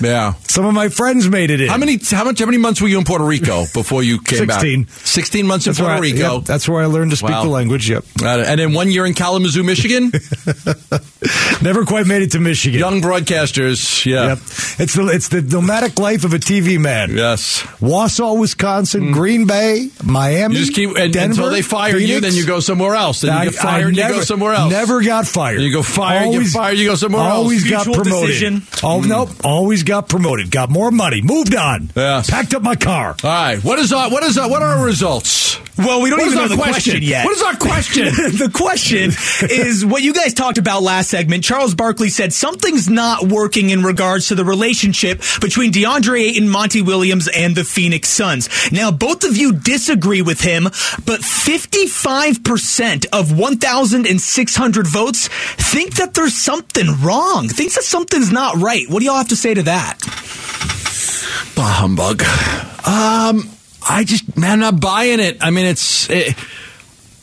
[0.01, 0.35] Yeah.
[0.49, 1.69] Some of my friends made it in.
[1.69, 1.99] How many?
[2.11, 2.39] How much?
[2.41, 4.61] How many months were you in Puerto Rico before you came back?
[4.61, 4.87] 16.
[4.89, 6.37] Sixteen months in That's where Puerto I- Rico.
[6.39, 7.45] yep, that's where I learned to speak Wow.
[7.45, 7.89] the language.
[7.89, 8.05] Yep.
[8.23, 10.13] Uh, and then one year in Kalamazoo, Michigan.
[11.63, 12.79] Never quite made it to Michigan.
[12.81, 14.05] Young broadcasters.
[14.05, 14.29] Yeah.
[14.29, 14.39] Yep.
[14.79, 17.11] It's the it's the nomadic life of a TV man.
[17.17, 17.63] Yes.
[17.81, 20.55] Wausau, Wisconsin, Green Bay, Miami.
[20.55, 20.59] Mm.
[20.59, 23.21] You just keep and, Denver, until they fire you, then you go somewhere else.
[23.21, 24.73] Then I- you get I fired, and you go somewhere else.
[24.73, 25.61] Never got fired.
[25.61, 27.33] You go fired, you get fired, you go somewhere else.
[27.33, 28.29] Always got promoted.
[28.29, 28.63] decision.
[28.83, 30.51] Oh nope, always got promoted.
[30.51, 31.23] Got more money.
[31.23, 31.91] Moved on.
[31.95, 32.29] Yes.
[32.31, 33.17] Packed up my car.
[33.23, 33.63] All right.
[33.63, 35.57] What is our what is our, what are our results?
[35.79, 37.25] Well, we don't What even know our the question, yet.
[37.25, 38.05] What is our question?
[38.37, 39.11] the question
[39.51, 41.45] is what you guys talked about last segment.
[41.45, 46.83] Charles Barkley said something's not working in regards to the relationship between DeAndre Ayton, Monty
[46.83, 48.51] Williams, and the Phoenix Suns.
[48.71, 56.37] Now, both of you disagree with him, but 55% of 1,600 votes think that there's
[56.37, 58.85] something wrong, thinks that something's not right.
[58.91, 59.99] What do y'all have to say to that?
[61.57, 62.23] Bah humbug.
[62.87, 63.49] Um,
[63.89, 65.39] I just man, I'm not buying it.
[65.41, 66.37] I mean, it's it,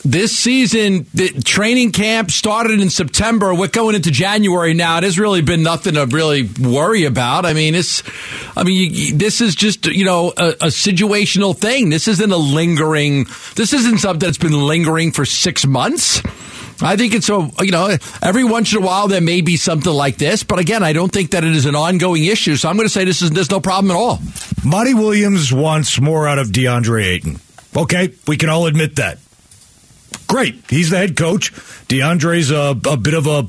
[0.04, 1.06] this season.
[1.14, 3.54] The training camp started in September.
[3.54, 4.98] We're going into January now.
[4.98, 7.44] It has really been nothing to really worry about.
[7.46, 8.02] I mean, it's.
[8.56, 11.90] I mean, you, this is just you know a, a situational thing.
[11.90, 13.24] This isn't a lingering.
[13.56, 16.22] This isn't something that's been lingering for six months.
[16.82, 19.92] I think it's a you know every once in a while there may be something
[19.92, 22.56] like this, but again, I don't think that it is an ongoing issue.
[22.56, 24.18] So I'm going to say this is there's no problem at all.
[24.64, 27.40] Monty Williams wants more out of DeAndre Ayton.
[27.76, 29.18] Okay, we can all admit that.
[30.30, 30.62] Great.
[30.70, 31.52] He's the head coach.
[31.88, 33.48] DeAndre's a, a bit of a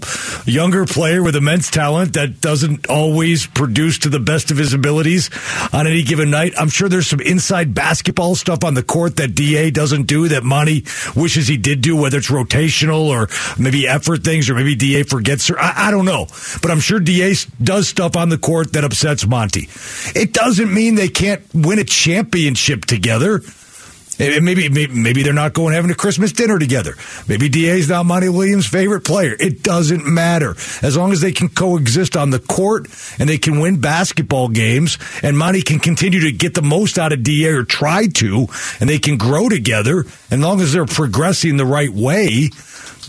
[0.50, 5.30] younger player with immense talent that doesn't always produce to the best of his abilities
[5.72, 6.56] on any given night.
[6.58, 10.44] I'm sure there's some inside basketball stuff on the court that DA doesn't do that
[10.44, 10.84] Monty
[11.16, 13.30] wishes he did do, whether it's rotational or
[13.62, 15.52] maybe effort things or maybe DA forgets.
[15.52, 16.26] Or, I, I don't know.
[16.64, 19.70] But I'm sure DA does stuff on the court that upsets Monty.
[20.20, 23.42] It doesn't mean they can't win a championship together.
[24.20, 26.96] Eh, Maybe, maybe maybe they're not going having a Christmas dinner together.
[27.28, 29.36] Maybe DA's not Monty Williams' favorite player.
[29.40, 33.60] It doesn't matter as long as they can coexist on the court and they can
[33.60, 37.64] win basketball games, and Monty can continue to get the most out of DA or
[37.64, 38.48] try to,
[38.80, 40.06] and they can grow together.
[40.30, 42.50] As long as they're progressing the right way,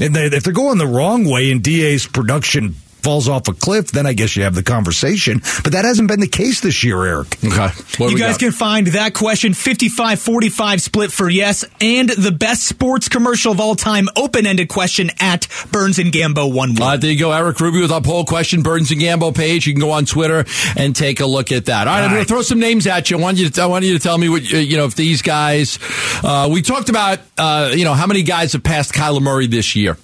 [0.01, 3.91] and they, if they're going the wrong way and DA's production falls off a cliff,
[3.93, 5.41] then I guess you have the conversation.
[5.63, 7.37] But that hasn't been the case this year, Eric.
[7.45, 12.67] Okay, you guys can find that question 55 45 split for yes and the best
[12.67, 16.83] sports commercial of all time open ended question at Burns and Gambo 1 1.
[16.83, 19.67] Uh, there you go, Eric Ruby with our poll question, Burns and Gambo page.
[19.67, 20.45] You can go on Twitter
[20.77, 21.89] and take a look at that.
[21.89, 23.19] All right, I'm going to throw some names at you.
[23.19, 24.95] I want you to, I want you to tell me what uh, you know if
[24.95, 25.79] these guys.
[26.23, 29.75] Uh, we talked about uh, you know how many guys have passed Kyler Murray this
[29.77, 29.97] year.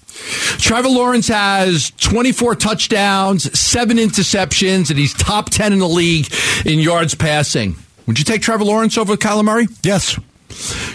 [0.59, 6.26] Trevor Lawrence has 24 touchdowns, seven interceptions, and he's top 10 in the league
[6.64, 7.76] in yards passing.
[8.07, 9.66] Would you take Trevor Lawrence over Kyler Murray?
[9.83, 10.18] Yes.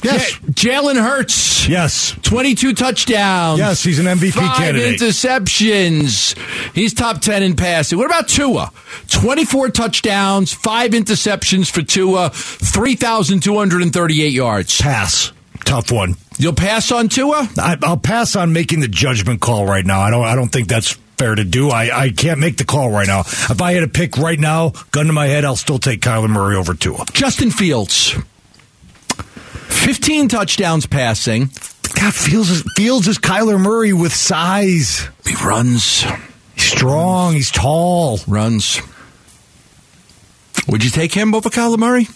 [0.03, 0.33] Yes.
[0.49, 1.69] Jalen Hurts.
[1.69, 2.15] Yes.
[2.23, 3.59] 22 touchdowns.
[3.59, 4.99] Yes, he's an MVP Five candidate.
[4.99, 6.35] interceptions.
[6.75, 7.97] He's top 10 in passing.
[7.99, 8.71] What about Tua?
[9.09, 14.81] 24 touchdowns, five interceptions for Tua, 3,238 yards.
[14.81, 15.31] Pass.
[15.65, 16.15] Tough one.
[16.37, 17.47] You'll pass on Tua?
[17.57, 20.01] I, I'll pass on making the judgment call right now.
[20.01, 20.25] I don't.
[20.25, 21.69] I don't think that's fair to do.
[21.69, 23.21] I, I can't make the call right now.
[23.21, 26.29] If I had to pick right now, gun to my head, I'll still take Kyler
[26.29, 27.05] Murray over Tua.
[27.13, 28.15] Justin Fields.
[29.67, 31.49] 15 touchdowns passing.
[31.99, 35.07] God, Fields is, Fields is Kyler Murray with size.
[35.25, 36.03] He runs.
[36.55, 37.33] He's strong.
[37.33, 38.19] He's tall.
[38.27, 38.81] Runs.
[40.67, 42.07] Would you take him over Kyler Murray?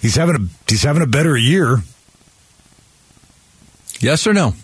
[0.00, 1.82] He's having a he's having a better year.
[4.00, 4.54] Yes or no?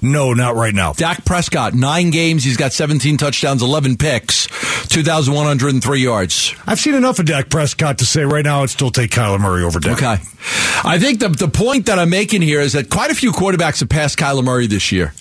[0.00, 0.92] No, not right now.
[0.92, 2.44] Dak Prescott, nine games.
[2.44, 4.46] He's got 17 touchdowns, 11 picks,
[4.88, 6.54] 2,103 yards.
[6.66, 9.64] I've seen enough of Dak Prescott to say right now I'd still take Kyler Murray
[9.64, 9.96] over Dak.
[9.96, 10.22] Okay.
[10.84, 13.80] I think the, the point that I'm making here is that quite a few quarterbacks
[13.80, 15.14] have passed Kyler Murray this year.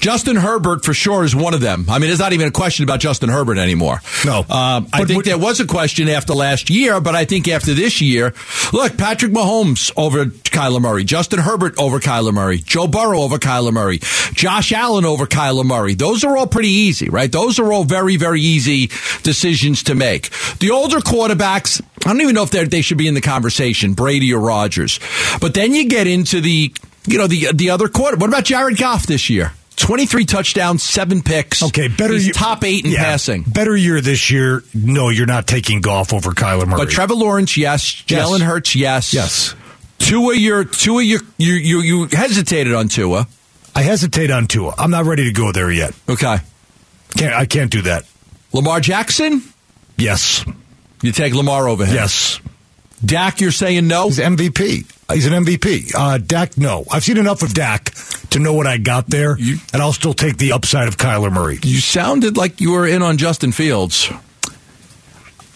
[0.00, 1.86] Justin Herbert, for sure, is one of them.
[1.88, 4.00] I mean, there's not even a question about Justin Herbert anymore.
[4.24, 4.40] No.
[4.48, 7.74] Um, I think would- there was a question after last year, but I think after
[7.74, 8.34] this year,
[8.72, 13.72] look, Patrick Mahomes over Kyler Murray, Justin Herbert over Kyler Murray, Joe Burrow over Kyler
[13.72, 13.98] Murray,
[14.32, 15.94] Josh Allen over Kyler Murray.
[15.94, 17.30] Those are all pretty easy, right?
[17.30, 18.90] Those are all very, very easy
[19.22, 20.30] decisions to make.
[20.58, 24.32] The older quarterbacks, I don't even know if they should be in the conversation, Brady
[24.32, 24.98] or Rodgers.
[25.40, 26.72] But then you get into the
[27.06, 28.16] you know, the the other quarter.
[28.18, 29.52] What about Jared Goff this year?
[29.80, 31.62] 23 touchdowns, seven picks.
[31.62, 33.42] Okay, better He's year- top eight in Yeah, passing.
[33.42, 34.62] Better year this year.
[34.74, 36.84] No, you're not taking Goff over Kyler Murray.
[36.84, 38.02] But Trevor Lawrence, yes.
[38.06, 38.28] Yes.
[38.28, 39.12] Jalen Hurts, yes.
[39.14, 39.54] Yes.
[39.98, 43.26] Tua, you're Tua, you you you you hesitated on Tua.
[43.74, 44.74] I hesitate on Tua.
[44.78, 45.94] I'm not ready to go there yet.
[46.08, 46.36] Okay.
[47.16, 48.04] Can't, I can't do that.
[48.52, 49.42] Lamar Jackson,
[49.96, 50.44] Yes.
[51.02, 51.94] you take Lamar over him.
[51.94, 52.40] Yes.
[53.04, 54.06] Dak, you're saying no.
[54.08, 54.84] He's MVP.
[55.12, 55.92] He's an MVP.
[55.94, 56.84] Uh, Dak, no.
[56.90, 57.92] I've seen enough of Dak
[58.30, 61.32] to know what I got there, You- and I'll still take the upside of Kyler
[61.32, 61.58] Murray.
[61.62, 64.10] You sounded like you were in on Justin Fields.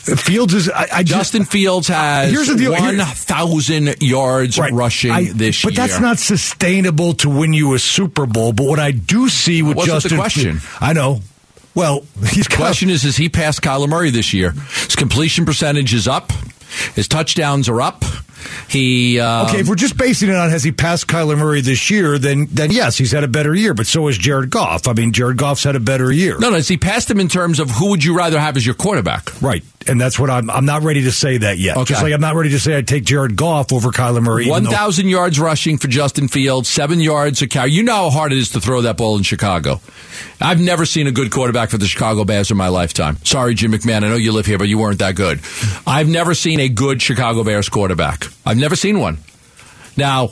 [0.05, 0.69] Fields is.
[0.69, 2.75] I, I just- Justin Fields has Here's the deal.
[2.75, 4.73] Here- 1,000 yards Right.
[4.73, 5.77] rushing I- this but year.
[5.83, 8.53] But that's not sustainable to win you a Super Bowl.
[8.53, 10.61] But what I do see with the Justin, question.
[10.81, 11.23] I know.
[11.75, 14.51] Well, he's The question is, is he past Kyler Murray this year?
[14.85, 16.33] His completion percentage is up.
[16.95, 18.05] His touchdowns are up.
[18.69, 21.91] He um, Okay, if we're just basing it on has he passed Kyler Murray this
[21.91, 23.73] year, then then yes, he's had a better year.
[23.75, 24.87] But so has Jared Goff.
[24.87, 26.39] I mean, Jared Goff's had a better year.
[26.39, 26.59] no, no.
[26.59, 29.41] He passed him in terms of who would you rather have as your quarterback?
[29.41, 30.51] Right, and that's what I'm.
[30.51, 31.77] I'm not ready to say that yet.
[31.77, 31.85] Okay.
[31.85, 34.49] Just like I'm not ready to say I'd take Jared Goff over Kyler Murray.
[34.65, 37.71] though- thousand yards rushing for Justin Fields, seven yards a carry.
[37.73, 39.81] You know how hard it is to throw that ball in Chicago.
[40.41, 43.17] I've never seen a good quarterback for the Chicago Bears in my lifetime.
[43.25, 44.05] Sorry, Jim McMahon.
[44.05, 45.41] I know you live here, but you weren't that good.
[45.87, 48.27] I've never seen a good Chicago Bears quarterback.
[48.45, 49.19] I've never seen one.
[49.97, 50.31] Now,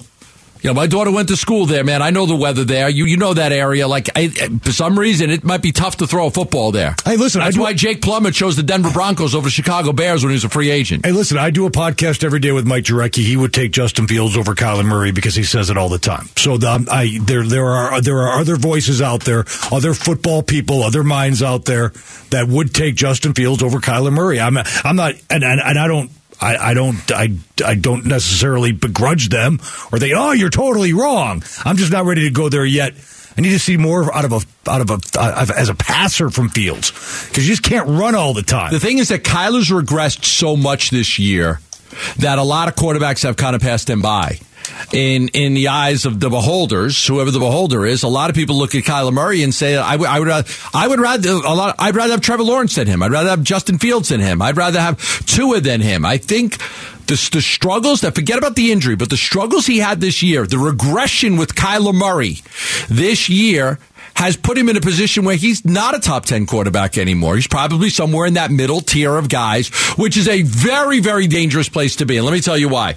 [0.71, 2.03] know, my daughter went to school there, man.
[2.03, 2.89] I know the weather there.
[2.89, 3.89] You you know that area.
[3.89, 6.95] Like, I, for some reason, it might be tough to throw a football there.
[7.05, 10.23] Hey, listen, I That's why Jake Plummer chose the Denver Broncos over the Chicago Bears
[10.23, 11.05] when he was a free agent.
[11.05, 13.25] Hey, listen, I do a podcast every day with Mike Jurecki.
[13.25, 16.27] He would take Justin Fields over Kyler Murray because he says it all the time.
[16.37, 20.43] So the, um, I, there, there are there are other voices out there, other football
[20.43, 21.93] people, other minds out there
[22.31, 24.41] that would take Justin Fields over Kyler Murray.
[24.41, 26.11] I'm I'm not, and, and, and I don't.
[26.43, 27.29] I, I don't I,
[27.65, 29.61] I don't necessarily begrudge them
[29.93, 31.43] or they oh you're totally wrong.
[31.65, 32.95] I'm just not ready to go there yet.
[33.37, 36.29] I need to see more out of a out of a uh, as a passer
[36.31, 36.91] from Fields
[37.29, 38.73] because you just can't run all the time.
[38.73, 41.61] The thing is that Kyler's regressed so much this year
[42.19, 44.39] that a lot of quarterbacks have kind of passed him by.
[44.93, 48.57] In in the eyes of the beholders, whoever the beholder is, a lot of people
[48.59, 51.55] look at Kyler Murray and say, "I would, I would, rather, I would rather a
[51.55, 51.77] lot.
[51.79, 53.03] I'd rather have Trevor Lawrence than him.
[53.03, 54.43] I'd rather have Justin Fields than him.
[54.43, 56.59] I'd rather have Tua than him." I think
[57.07, 60.47] the, the struggles that forget about the injury, but the struggles he had this year,
[60.47, 62.39] the regression with Kyler Murray
[62.89, 63.79] this year
[64.15, 67.37] has put him in a position where he's not a top 10 quarterback anymore.
[67.37, 71.69] He's probably somewhere in that middle tier of guys, which is a very, very dangerous
[71.69, 72.17] place to be.
[72.19, 72.95] And let me tell you why.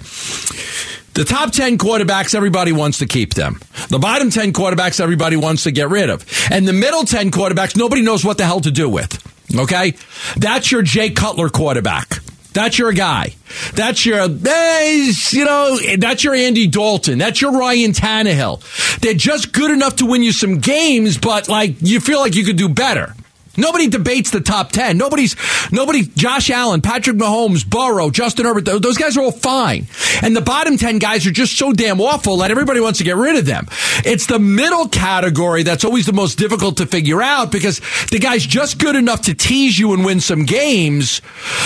[1.16, 3.58] The top 10 quarterbacks, everybody wants to keep them.
[3.88, 6.26] The bottom 10 quarterbacks, everybody wants to get rid of.
[6.50, 9.16] And the middle 10 quarterbacks, nobody knows what the hell to do with.
[9.58, 9.94] Okay?
[10.36, 12.18] That's your Jay Cutler quarterback.
[12.52, 13.34] That's your guy.
[13.72, 17.16] That's your, eh, you know, that's your Andy Dalton.
[17.16, 18.98] That's your Ryan Tannehill.
[19.00, 22.44] They're just good enough to win you some games, but like, you feel like you
[22.44, 23.14] could do better.
[23.56, 24.96] Nobody debates the top 10.
[24.98, 25.36] Nobody's,
[25.72, 29.86] nobody, Josh Allen, Patrick Mahomes, Burrow, Justin Herbert, those guys are all fine.
[30.22, 33.16] And the bottom 10 guys are just so damn awful that everybody wants to get
[33.16, 33.66] rid of them.
[34.04, 38.44] It's the middle category that's always the most difficult to figure out because the guy's
[38.44, 41.20] just good enough to tease you and win some games,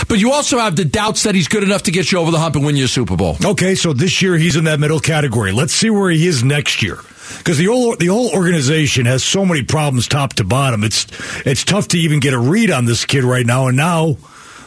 [0.09, 2.39] but you also have the doubts that he's good enough to get you over the
[2.39, 3.37] hump and win you a Super Bowl.
[3.45, 5.53] Okay, so this year he's in that middle category.
[5.53, 6.99] Let's see where he is next year.
[7.39, 10.85] Because the whole the whole organization has so many problems top to bottom.
[10.85, 11.07] It's
[11.47, 13.69] it's tough to even get a read on this kid right now.
[13.69, 14.17] And now,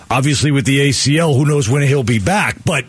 [0.10, 2.58] obviously with the ACL, who knows when he'll be back?
[2.65, 2.86] But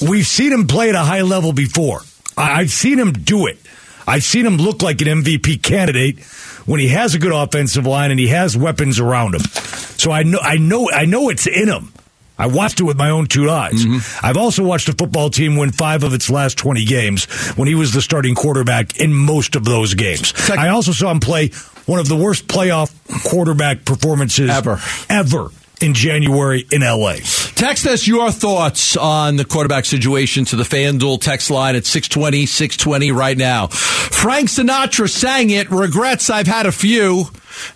[0.00, 2.00] we've seen him play at a high level before.
[2.36, 3.58] I've seen him do it.
[4.06, 6.20] I've seen him look like an MVP candidate
[6.64, 9.40] when he has a good offensive line and he has weapons around him.
[9.40, 11.92] So I know I know I know it's in him.
[12.38, 13.84] I watched it with my own two eyes.
[13.84, 14.26] Mm-hmm.
[14.26, 17.24] I've also watched a football team win five of its last 20 games
[17.56, 20.32] when he was the starting quarterback in most of those games.
[20.50, 21.48] I also saw him play
[21.86, 22.94] one of the worst playoff
[23.28, 24.78] quarterback performances Ever.
[25.08, 27.14] ever in January in LA.
[27.54, 32.46] Text us your thoughts on the quarterback situation to the FanDuel text line at 620,
[32.46, 33.68] 620 right now.
[33.68, 35.70] Frank Sinatra sang it.
[35.70, 37.26] Regrets, I've had a few.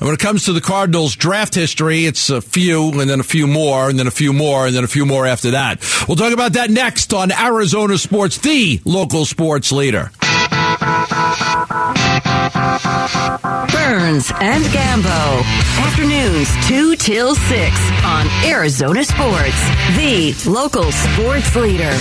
[0.00, 3.24] And when it comes to the Cardinals draft history, it's a few and then a
[3.24, 5.80] few more and then a few more and then a few more after that.
[6.08, 10.10] We'll talk about that next on Arizona Sports, the local sports leader.
[13.72, 15.42] Burns and Gambo.
[15.84, 21.92] Afternoons 2 till 6 on Arizona Sports, the local sports leader.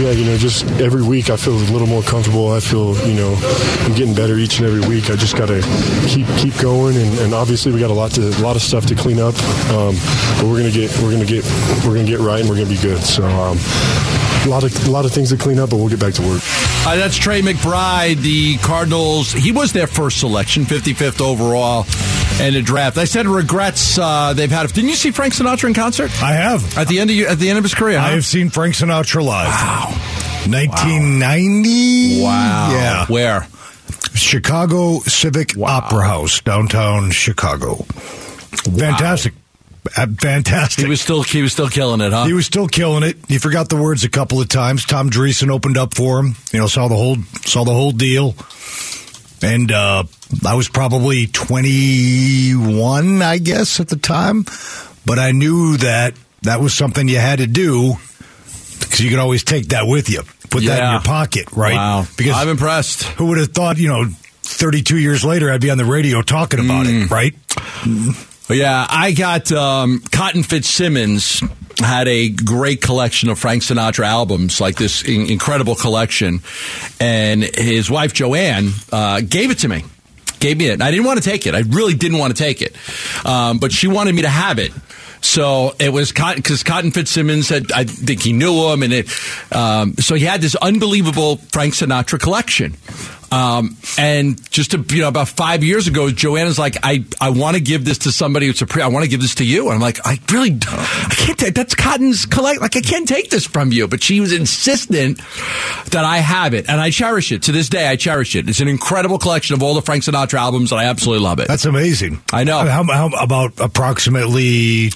[0.00, 2.50] Yeah, you know, just every week I feel a little more comfortable.
[2.50, 3.34] I feel, you know,
[3.84, 5.10] I'm getting better each and every week.
[5.10, 5.60] I just got to
[6.08, 8.86] keep keep going, and, and, obviously we got a lot to a lot of stuff
[8.86, 9.34] to clean up,
[9.70, 9.94] um,
[10.36, 11.44] but we're gonna get we're gonna get
[11.86, 13.02] we're gonna get right, and we're gonna be good.
[13.02, 13.24] So.
[13.24, 13.58] Um,
[14.44, 16.22] a lot of a lot of things to clean up, but we'll get back to
[16.22, 16.42] work.
[16.86, 19.32] Uh, that's Trey McBride, the Cardinals.
[19.32, 21.86] He was their first selection, 55th overall
[22.40, 22.98] in a draft.
[22.98, 24.72] I said regrets uh, they've had.
[24.72, 26.10] Didn't you see Frank Sinatra in concert?
[26.22, 27.98] I have at the end of at the end of his career.
[27.98, 28.06] Huh?
[28.06, 29.48] I have seen Frank Sinatra live.
[29.48, 29.86] Wow,
[30.48, 32.22] 1990.
[32.22, 32.70] Wow.
[32.72, 33.06] Yeah.
[33.06, 33.46] Where?
[34.14, 35.78] Chicago Civic wow.
[35.78, 37.76] Opera House, downtown Chicago.
[38.76, 39.34] Fantastic.
[39.34, 39.40] Wow.
[39.96, 40.84] Uh, fantastic.
[40.84, 42.24] He was still he was still killing it, huh?
[42.24, 43.18] He was still killing it.
[43.28, 44.86] He forgot the words a couple of times.
[44.86, 46.36] Tom Dreesen opened up for him.
[46.52, 48.34] You know, saw the whole saw the whole deal.
[49.44, 50.04] And uh,
[50.46, 54.44] I was probably 21, I guess, at the time.
[55.06, 57.94] But I knew that that was something you had to do
[58.80, 60.76] because you could always take that with you, put yeah.
[60.76, 61.74] that in your pocket, right?
[61.74, 62.06] Wow.
[62.16, 63.04] Because I'm impressed.
[63.04, 64.06] Who would have thought, you know,
[64.42, 67.04] 32 years later, I'd be on the radio talking about mm.
[67.04, 67.34] it, right?
[68.48, 71.42] Yeah, I got um, Cotton Fitzsimmons
[71.78, 76.40] had a great collection of Frank Sinatra albums, like this in- incredible collection,
[77.00, 79.84] and his wife Joanne uh, gave it to me.
[80.40, 80.82] Gave me it.
[80.82, 81.54] I didn't want to take it.
[81.54, 82.76] I really didn't want to take it,
[83.24, 84.72] um, but she wanted me to have it.
[85.22, 89.08] So it was because Cotton Fitzsimmons said I think he knew him, and it.
[89.50, 92.74] Um, so he had this unbelievable Frank Sinatra collection.
[93.32, 97.56] Um, and just to, you know, about five years ago, Joanna's like, I, I want
[97.56, 99.66] to give this to somebody who's a pre, I want to give this to you.
[99.66, 103.30] And I'm like, I really, I can't take, that's Cotton's collect, like, I can't take
[103.30, 103.88] this from you.
[103.88, 105.18] But she was insistent
[105.90, 106.68] that I have it.
[106.68, 107.42] And I cherish it.
[107.44, 108.48] To this day, I cherish it.
[108.48, 111.48] It's an incredible collection of all the Frank Sinatra albums, and I absolutely love it.
[111.48, 112.22] That's amazing.
[112.32, 112.58] I know.
[112.58, 114.90] How, how about approximately,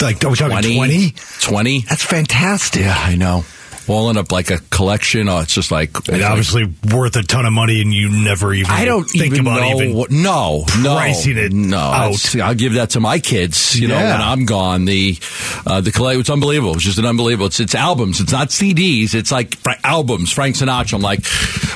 [0.00, 1.14] like, are we talking 20?
[1.40, 1.80] 20?
[1.80, 2.82] That's fantastic.
[2.82, 3.44] Yeah, I know
[3.90, 5.28] all in a like a collection.
[5.28, 8.52] Oh, it's just like it's obviously like, worth a ton of money, and you never
[8.52, 11.52] even I don't think even about know even what, no pricing no, it.
[11.52, 12.36] No, out.
[12.36, 13.78] I'll give that to my kids.
[13.78, 13.98] You yeah.
[13.98, 15.18] know, when I'm gone, the
[15.66, 16.20] uh, the collect.
[16.20, 16.74] It's unbelievable.
[16.74, 17.46] It's just an unbelievable.
[17.46, 18.20] It's it's albums.
[18.20, 19.14] It's not CDs.
[19.14, 20.32] It's like albums.
[20.32, 20.94] Frank Sinatra.
[20.94, 21.20] I'm like,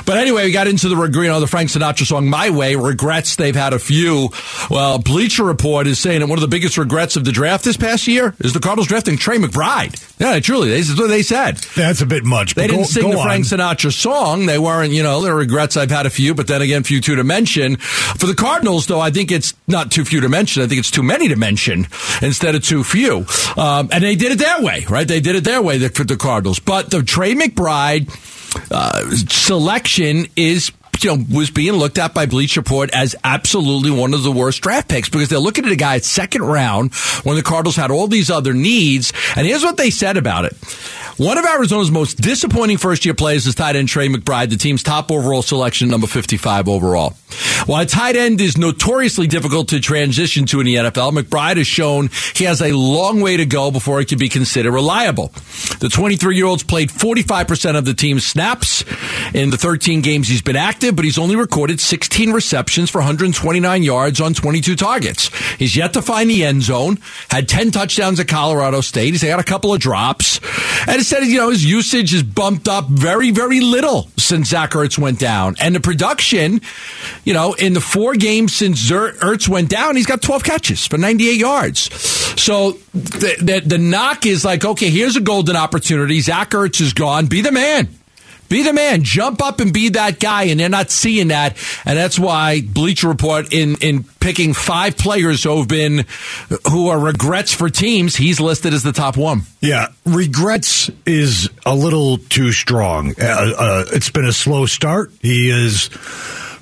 [0.05, 3.35] but anyway, we got into the you know the Frank Sinatra song "My Way." Regrets
[3.35, 4.29] they've had a few.
[4.69, 7.77] Well, Bleacher Report is saying that one of the biggest regrets of the draft this
[7.77, 10.14] past year is the Cardinals drafting Trey McBride.
[10.17, 11.57] Yeah, truly, that's what they said.
[11.75, 12.55] That's a bit much.
[12.55, 14.45] They didn't go, sing go the Frank Sinatra song.
[14.45, 15.75] They weren't, you know, there are regrets.
[15.75, 17.75] I've had a few, but then again, few too to mention.
[17.75, 20.63] For the Cardinals, though, I think it's not too few to mention.
[20.63, 21.87] I think it's too many to mention
[22.21, 23.25] instead of too few.
[23.57, 25.07] Um, and they did it their way, right?
[25.07, 26.59] They did it their way for the Cardinals.
[26.59, 28.09] But the Trey McBride
[28.71, 30.71] uh, selection is
[31.03, 34.61] you know, was being looked at by Bleacher Report as absolutely one of the worst
[34.61, 37.91] draft picks because they're looking at a guy at second round when the Cardinals had
[37.91, 39.13] all these other needs.
[39.35, 40.53] And here's what they said about it.
[41.17, 44.83] One of Arizona's most disappointing first year players is tight end Trey McBride, the team's
[44.83, 47.15] top overall selection, number 55 overall.
[47.65, 51.67] While a tight end is notoriously difficult to transition to in the NFL, McBride has
[51.67, 55.31] shown he has a long way to go before he can be considered reliable.
[55.79, 58.83] The 23 year old's played 45% of the team's snaps
[59.33, 63.83] in the 13 games he's been active, but he's only recorded 16 receptions for 129
[63.83, 65.29] yards on 22 targets.
[65.55, 69.11] He's yet to find the end zone, had 10 touchdowns at Colorado State.
[69.11, 70.39] He's a couple of drops.
[70.87, 74.97] And said, you know, his usage has bumped up very, very little since Zach Ertz
[74.97, 75.55] went down.
[75.59, 76.61] And the production,
[77.25, 80.97] you know, in the four games since Ertz went down, he's got 12 catches for
[80.97, 81.93] 98 yards.
[82.41, 86.21] So the, the, the knock is like, okay, here's a golden opportunity.
[86.21, 87.25] Zach Ertz is gone.
[87.25, 87.89] Be the man.
[88.47, 89.01] Be the man.
[89.01, 90.43] Jump up and be that guy.
[90.43, 91.57] And they're not seeing that.
[91.83, 96.05] And that's why Bleacher Report, in, in picking five players who have been,
[96.69, 99.41] who are regrets for teams, he's listed as the top one.
[99.61, 99.87] Yeah.
[100.05, 103.15] Regrets is a little too strong.
[103.19, 105.11] Uh, uh, it's been a slow start.
[105.21, 105.89] He is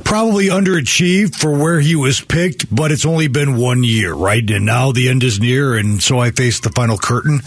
[0.03, 4.47] probably underachieved for where he was picked, but it's only been one year, right?
[4.49, 7.41] And now the end is near, and so I face the final curtain.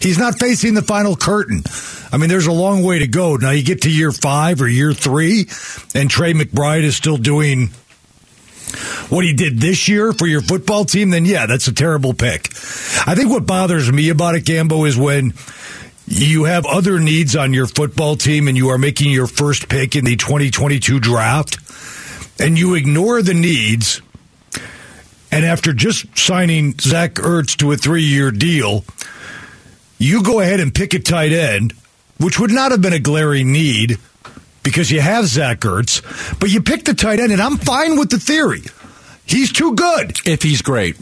[0.00, 1.62] He's not facing the final curtain.
[2.12, 3.36] I mean, there's a long way to go.
[3.36, 5.48] Now you get to year five or year three,
[5.94, 7.70] and Trey McBride is still doing
[9.08, 12.48] what he did this year for your football team, then yeah, that's a terrible pick.
[13.06, 15.34] I think what bothers me about it, Gambo, is when
[16.06, 19.94] you have other needs on your football team and you are making your first pick
[19.94, 21.58] in the 2022 draft
[22.38, 24.00] and you ignore the needs,
[25.30, 28.84] and after just signing Zach Ertz to a three year deal,
[29.98, 31.72] you go ahead and pick a tight end,
[32.18, 33.98] which would not have been a glaring need
[34.62, 36.02] because you have Zach Ertz,
[36.38, 38.62] but you pick the tight end, and I'm fine with the theory.
[39.24, 40.16] He's too good.
[40.26, 40.96] If he's great.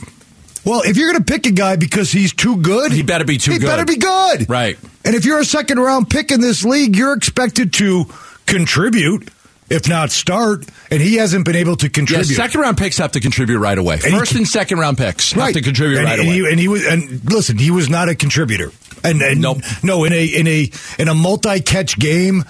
[0.64, 3.38] Well, if you're going to pick a guy because he's too good, he better be
[3.38, 3.64] too he good.
[3.64, 4.48] He better be good.
[4.48, 4.78] Right.
[5.04, 8.04] And if you're a second round pick in this league, you're expected to
[8.46, 9.30] contribute,
[9.70, 10.66] if not start.
[10.90, 12.34] And he hasn't been able to Yeah, contribute.
[12.34, 13.96] second round picks have to contribute right away.
[13.96, 16.36] he First can- and second round picks have to contribute and, right and away.
[16.38, 18.72] He, and he was, and listen, he was not a contributor.
[19.02, 19.58] And, and Nope.
[19.82, 22.44] no, in a in a in a multi catch game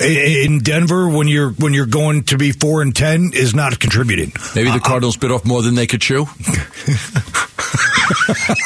[0.00, 4.32] in Denver when you're when you're going to be four and ten is not contributing.
[4.54, 6.26] Maybe the Uh, Cardinals bit off more than they could chew.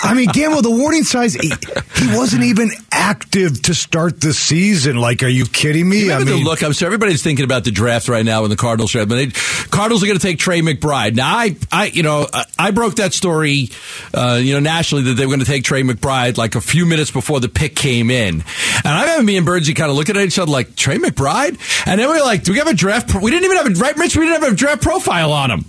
[0.02, 4.96] I mean, Gambo, the warning signs, he, he wasn't even active to start the season.
[4.96, 6.02] Like, are you kidding me?
[6.02, 6.62] Remember I mean, look?
[6.62, 9.26] I'm sure everybody's thinking about the draft right now in the Cardinals they,
[9.70, 11.14] Cardinals are going to take Trey McBride.
[11.14, 13.70] Now, I, I, you know, I, I broke that story,
[14.12, 16.86] uh, you know, nationally that they were going to take Trey McBride like a few
[16.86, 18.36] minutes before the pick came in.
[18.36, 21.58] And I remember me and Birdsey kind of looking at each other like Trey McBride,
[21.86, 23.08] and then we were like, do we have a draft?
[23.08, 23.20] Pro-?
[23.20, 24.16] We didn't even have a right, Rich.
[24.16, 25.64] We didn't have a draft profile on him.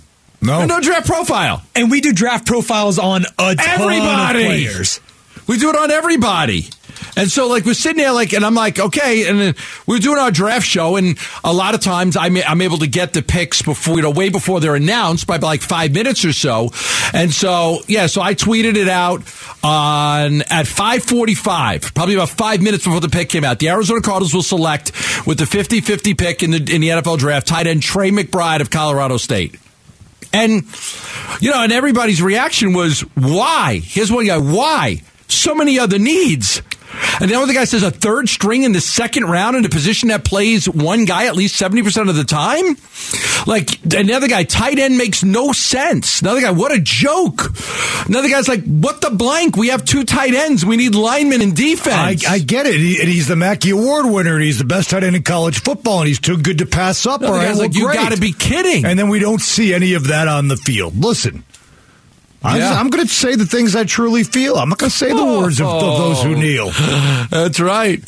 [0.46, 0.64] No.
[0.64, 1.62] no draft profile.
[1.74, 4.44] And we do draft profiles on a ton Everybody.
[4.44, 5.00] of players.
[5.46, 6.66] We do it on everybody.
[7.18, 9.28] And so, like, we're sitting there, like, and I'm like, okay.
[9.28, 9.54] And then
[9.86, 13.12] we're doing our draft show, and a lot of times I'm, I'm able to get
[13.12, 16.70] the picks before, you know, way before they're announced by like five minutes or so.
[17.12, 19.20] And so, yeah, so I tweeted it out
[19.62, 23.58] on at 5:45, probably about five minutes before the pick came out.
[23.58, 24.92] The Arizona Cardinals will select
[25.26, 28.70] with the 50-50 pick in the in the NFL draft tight end Trey McBride of
[28.70, 29.56] Colorado State.
[30.32, 30.64] And,
[31.40, 33.80] you know, and everybody's reaction was, why?
[33.82, 35.02] Here's one guy, why?
[35.28, 36.62] So many other needs.
[37.20, 40.08] And the other guy says a third string in the second round in a position
[40.08, 42.76] that plays one guy at least 70% of the time?
[43.46, 46.20] Like, another guy, tight end makes no sense.
[46.20, 47.52] Another guy, what a joke.
[48.06, 49.56] Another guy's like, what the blank?
[49.56, 50.64] We have two tight ends.
[50.64, 52.26] We need linemen and defense.
[52.26, 52.74] I get it.
[52.74, 55.60] He, and he's the Mackey Award winner, and he's the best tight end in college
[55.60, 57.20] football, and he's too good to pass up.
[57.20, 58.84] Another All right, well, like, you got to be kidding.
[58.84, 60.96] And then we don't see any of that on the field.
[60.96, 61.44] Listen,
[62.54, 62.78] Yeah.
[62.78, 64.56] I'm going to say the things I truly feel.
[64.56, 65.40] I'm not going to say the Oh.
[65.40, 66.70] words of, of those who kneel.
[67.30, 67.98] That's right.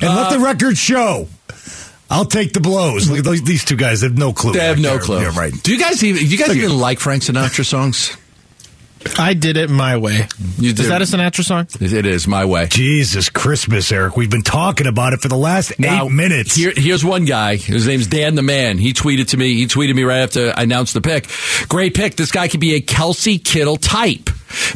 [0.00, 1.28] And let uh, the record show.
[2.10, 3.08] I'll take the blows.
[3.10, 4.00] Look at those- these two guys.
[4.00, 4.52] They have no clue.
[4.54, 5.00] They have right no there.
[5.00, 5.20] clue.
[5.20, 5.52] Yeah, right.
[5.62, 6.22] Do you guys even?
[6.22, 8.16] Do you guys even like Frank Sinatra songs?
[9.18, 10.28] I did it my way.
[10.58, 11.66] You Is that a Sinatra song?
[11.80, 12.66] It it is my way.
[12.66, 14.16] Jesus Christmas, Eric.
[14.16, 16.54] We've been talking about it for the last Now, eight minutes.
[16.54, 17.56] Here, here's one guy.
[17.56, 18.78] His name's Dan the Man.
[18.78, 19.54] He tweeted to me.
[19.54, 21.28] He tweeted me right after I announced the pick.
[21.68, 22.16] Great pick.
[22.16, 24.30] This guy could be a Kelce Kittle type.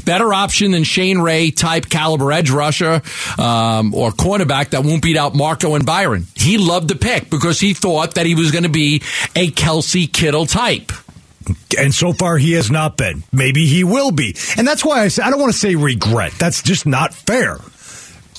[0.04, 3.00] Better option than Shane Ray type caliber edge rusher
[3.38, 6.26] um, or cornerback that won't beat out Marco and Byron.
[6.34, 8.96] He loved the pick because he thought that he was going to be
[9.34, 10.92] a Kelce Kittle type.
[11.78, 13.22] And so far he has not been.
[13.32, 16.32] Maybe he will be, and that's why I say I don't want to say regret.
[16.38, 17.58] That's just not fair.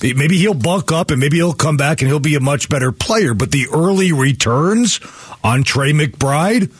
[0.02, 2.92] Maybe he'll buck up and maybe he'll come back and he'll be a much better
[2.92, 3.32] player.
[3.32, 5.00] But the early returns
[5.42, 6.72] on Trey McBride,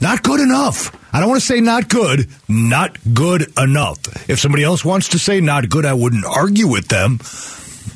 [0.00, 0.94] not good enough.
[1.12, 3.98] I don't want to say not good, not good enough.
[4.28, 7.18] If somebody else wants to say not good, I wouldn't argue with them.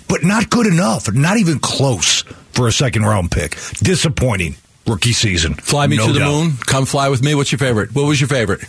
[0.09, 3.53] But not good enough, not even close for a second round pick.
[3.83, 4.57] Disappointing
[4.87, 5.55] rookie season.
[5.55, 6.53] Fly me No to the moon.
[6.67, 7.35] Come fly with me.
[7.35, 7.95] What's your favorite?
[7.95, 8.65] What was your favorite?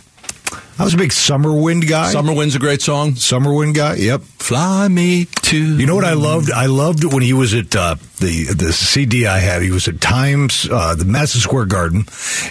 [0.76, 2.10] I was a big Summer Wind guy.
[2.10, 3.14] Summer Wind's a great song.
[3.14, 3.94] Summer Wind guy.
[3.94, 4.22] Yep.
[4.22, 5.56] Fly me to.
[5.56, 6.50] You know what I loved?
[6.50, 9.62] I loved when he was at uh, the the CD I had.
[9.62, 12.06] He was at Times, uh, the Madison Square Garden,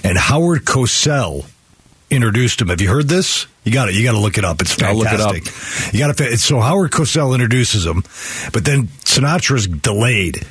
[0.06, 1.46] and Howard Cosell
[2.10, 2.70] introduced him.
[2.70, 3.46] Have you heard this?
[3.66, 3.96] You got it.
[3.96, 4.62] You got to look it up.
[4.62, 5.36] It's I'll look it up.
[5.36, 5.94] fantastic.
[5.94, 6.38] You got to.
[6.38, 8.04] So Howard Cosell introduces him,
[8.54, 10.46] but then Sinatra's delayed,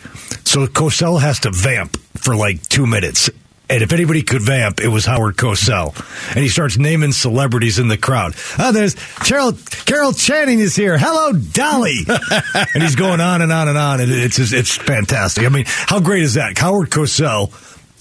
[0.44, 3.28] so Cosell has to vamp for like two minutes.
[3.68, 5.96] And if anybody could vamp, it was Howard Cosell.
[6.34, 8.34] And he starts naming celebrities in the crowd.
[8.58, 9.52] Oh, there's Carol,
[9.86, 10.98] Carol Channing is here.
[10.98, 12.00] Hello, Dolly.
[12.74, 14.00] and he's going on and on and on.
[14.00, 15.46] And it's just, it's fantastic.
[15.46, 16.58] I mean, how great is that?
[16.58, 17.50] Howard Cosell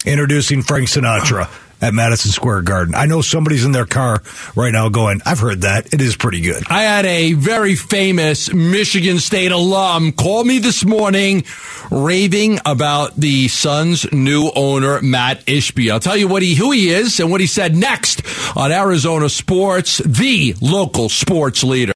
[0.05, 1.47] introducing Frank Sinatra
[1.81, 2.95] at Madison Square Garden.
[2.95, 4.21] I know somebody's in their car
[4.55, 5.93] right now going, I've heard that.
[5.93, 6.63] It is pretty good.
[6.69, 11.43] I had a very famous Michigan State alum call me this morning
[11.89, 15.93] raving about the Suns' new owner, Mat Ishbia.
[15.93, 18.21] I'll tell you what he, who he is and what he said next
[18.55, 21.93] on Arizona Sports, the local sports leader.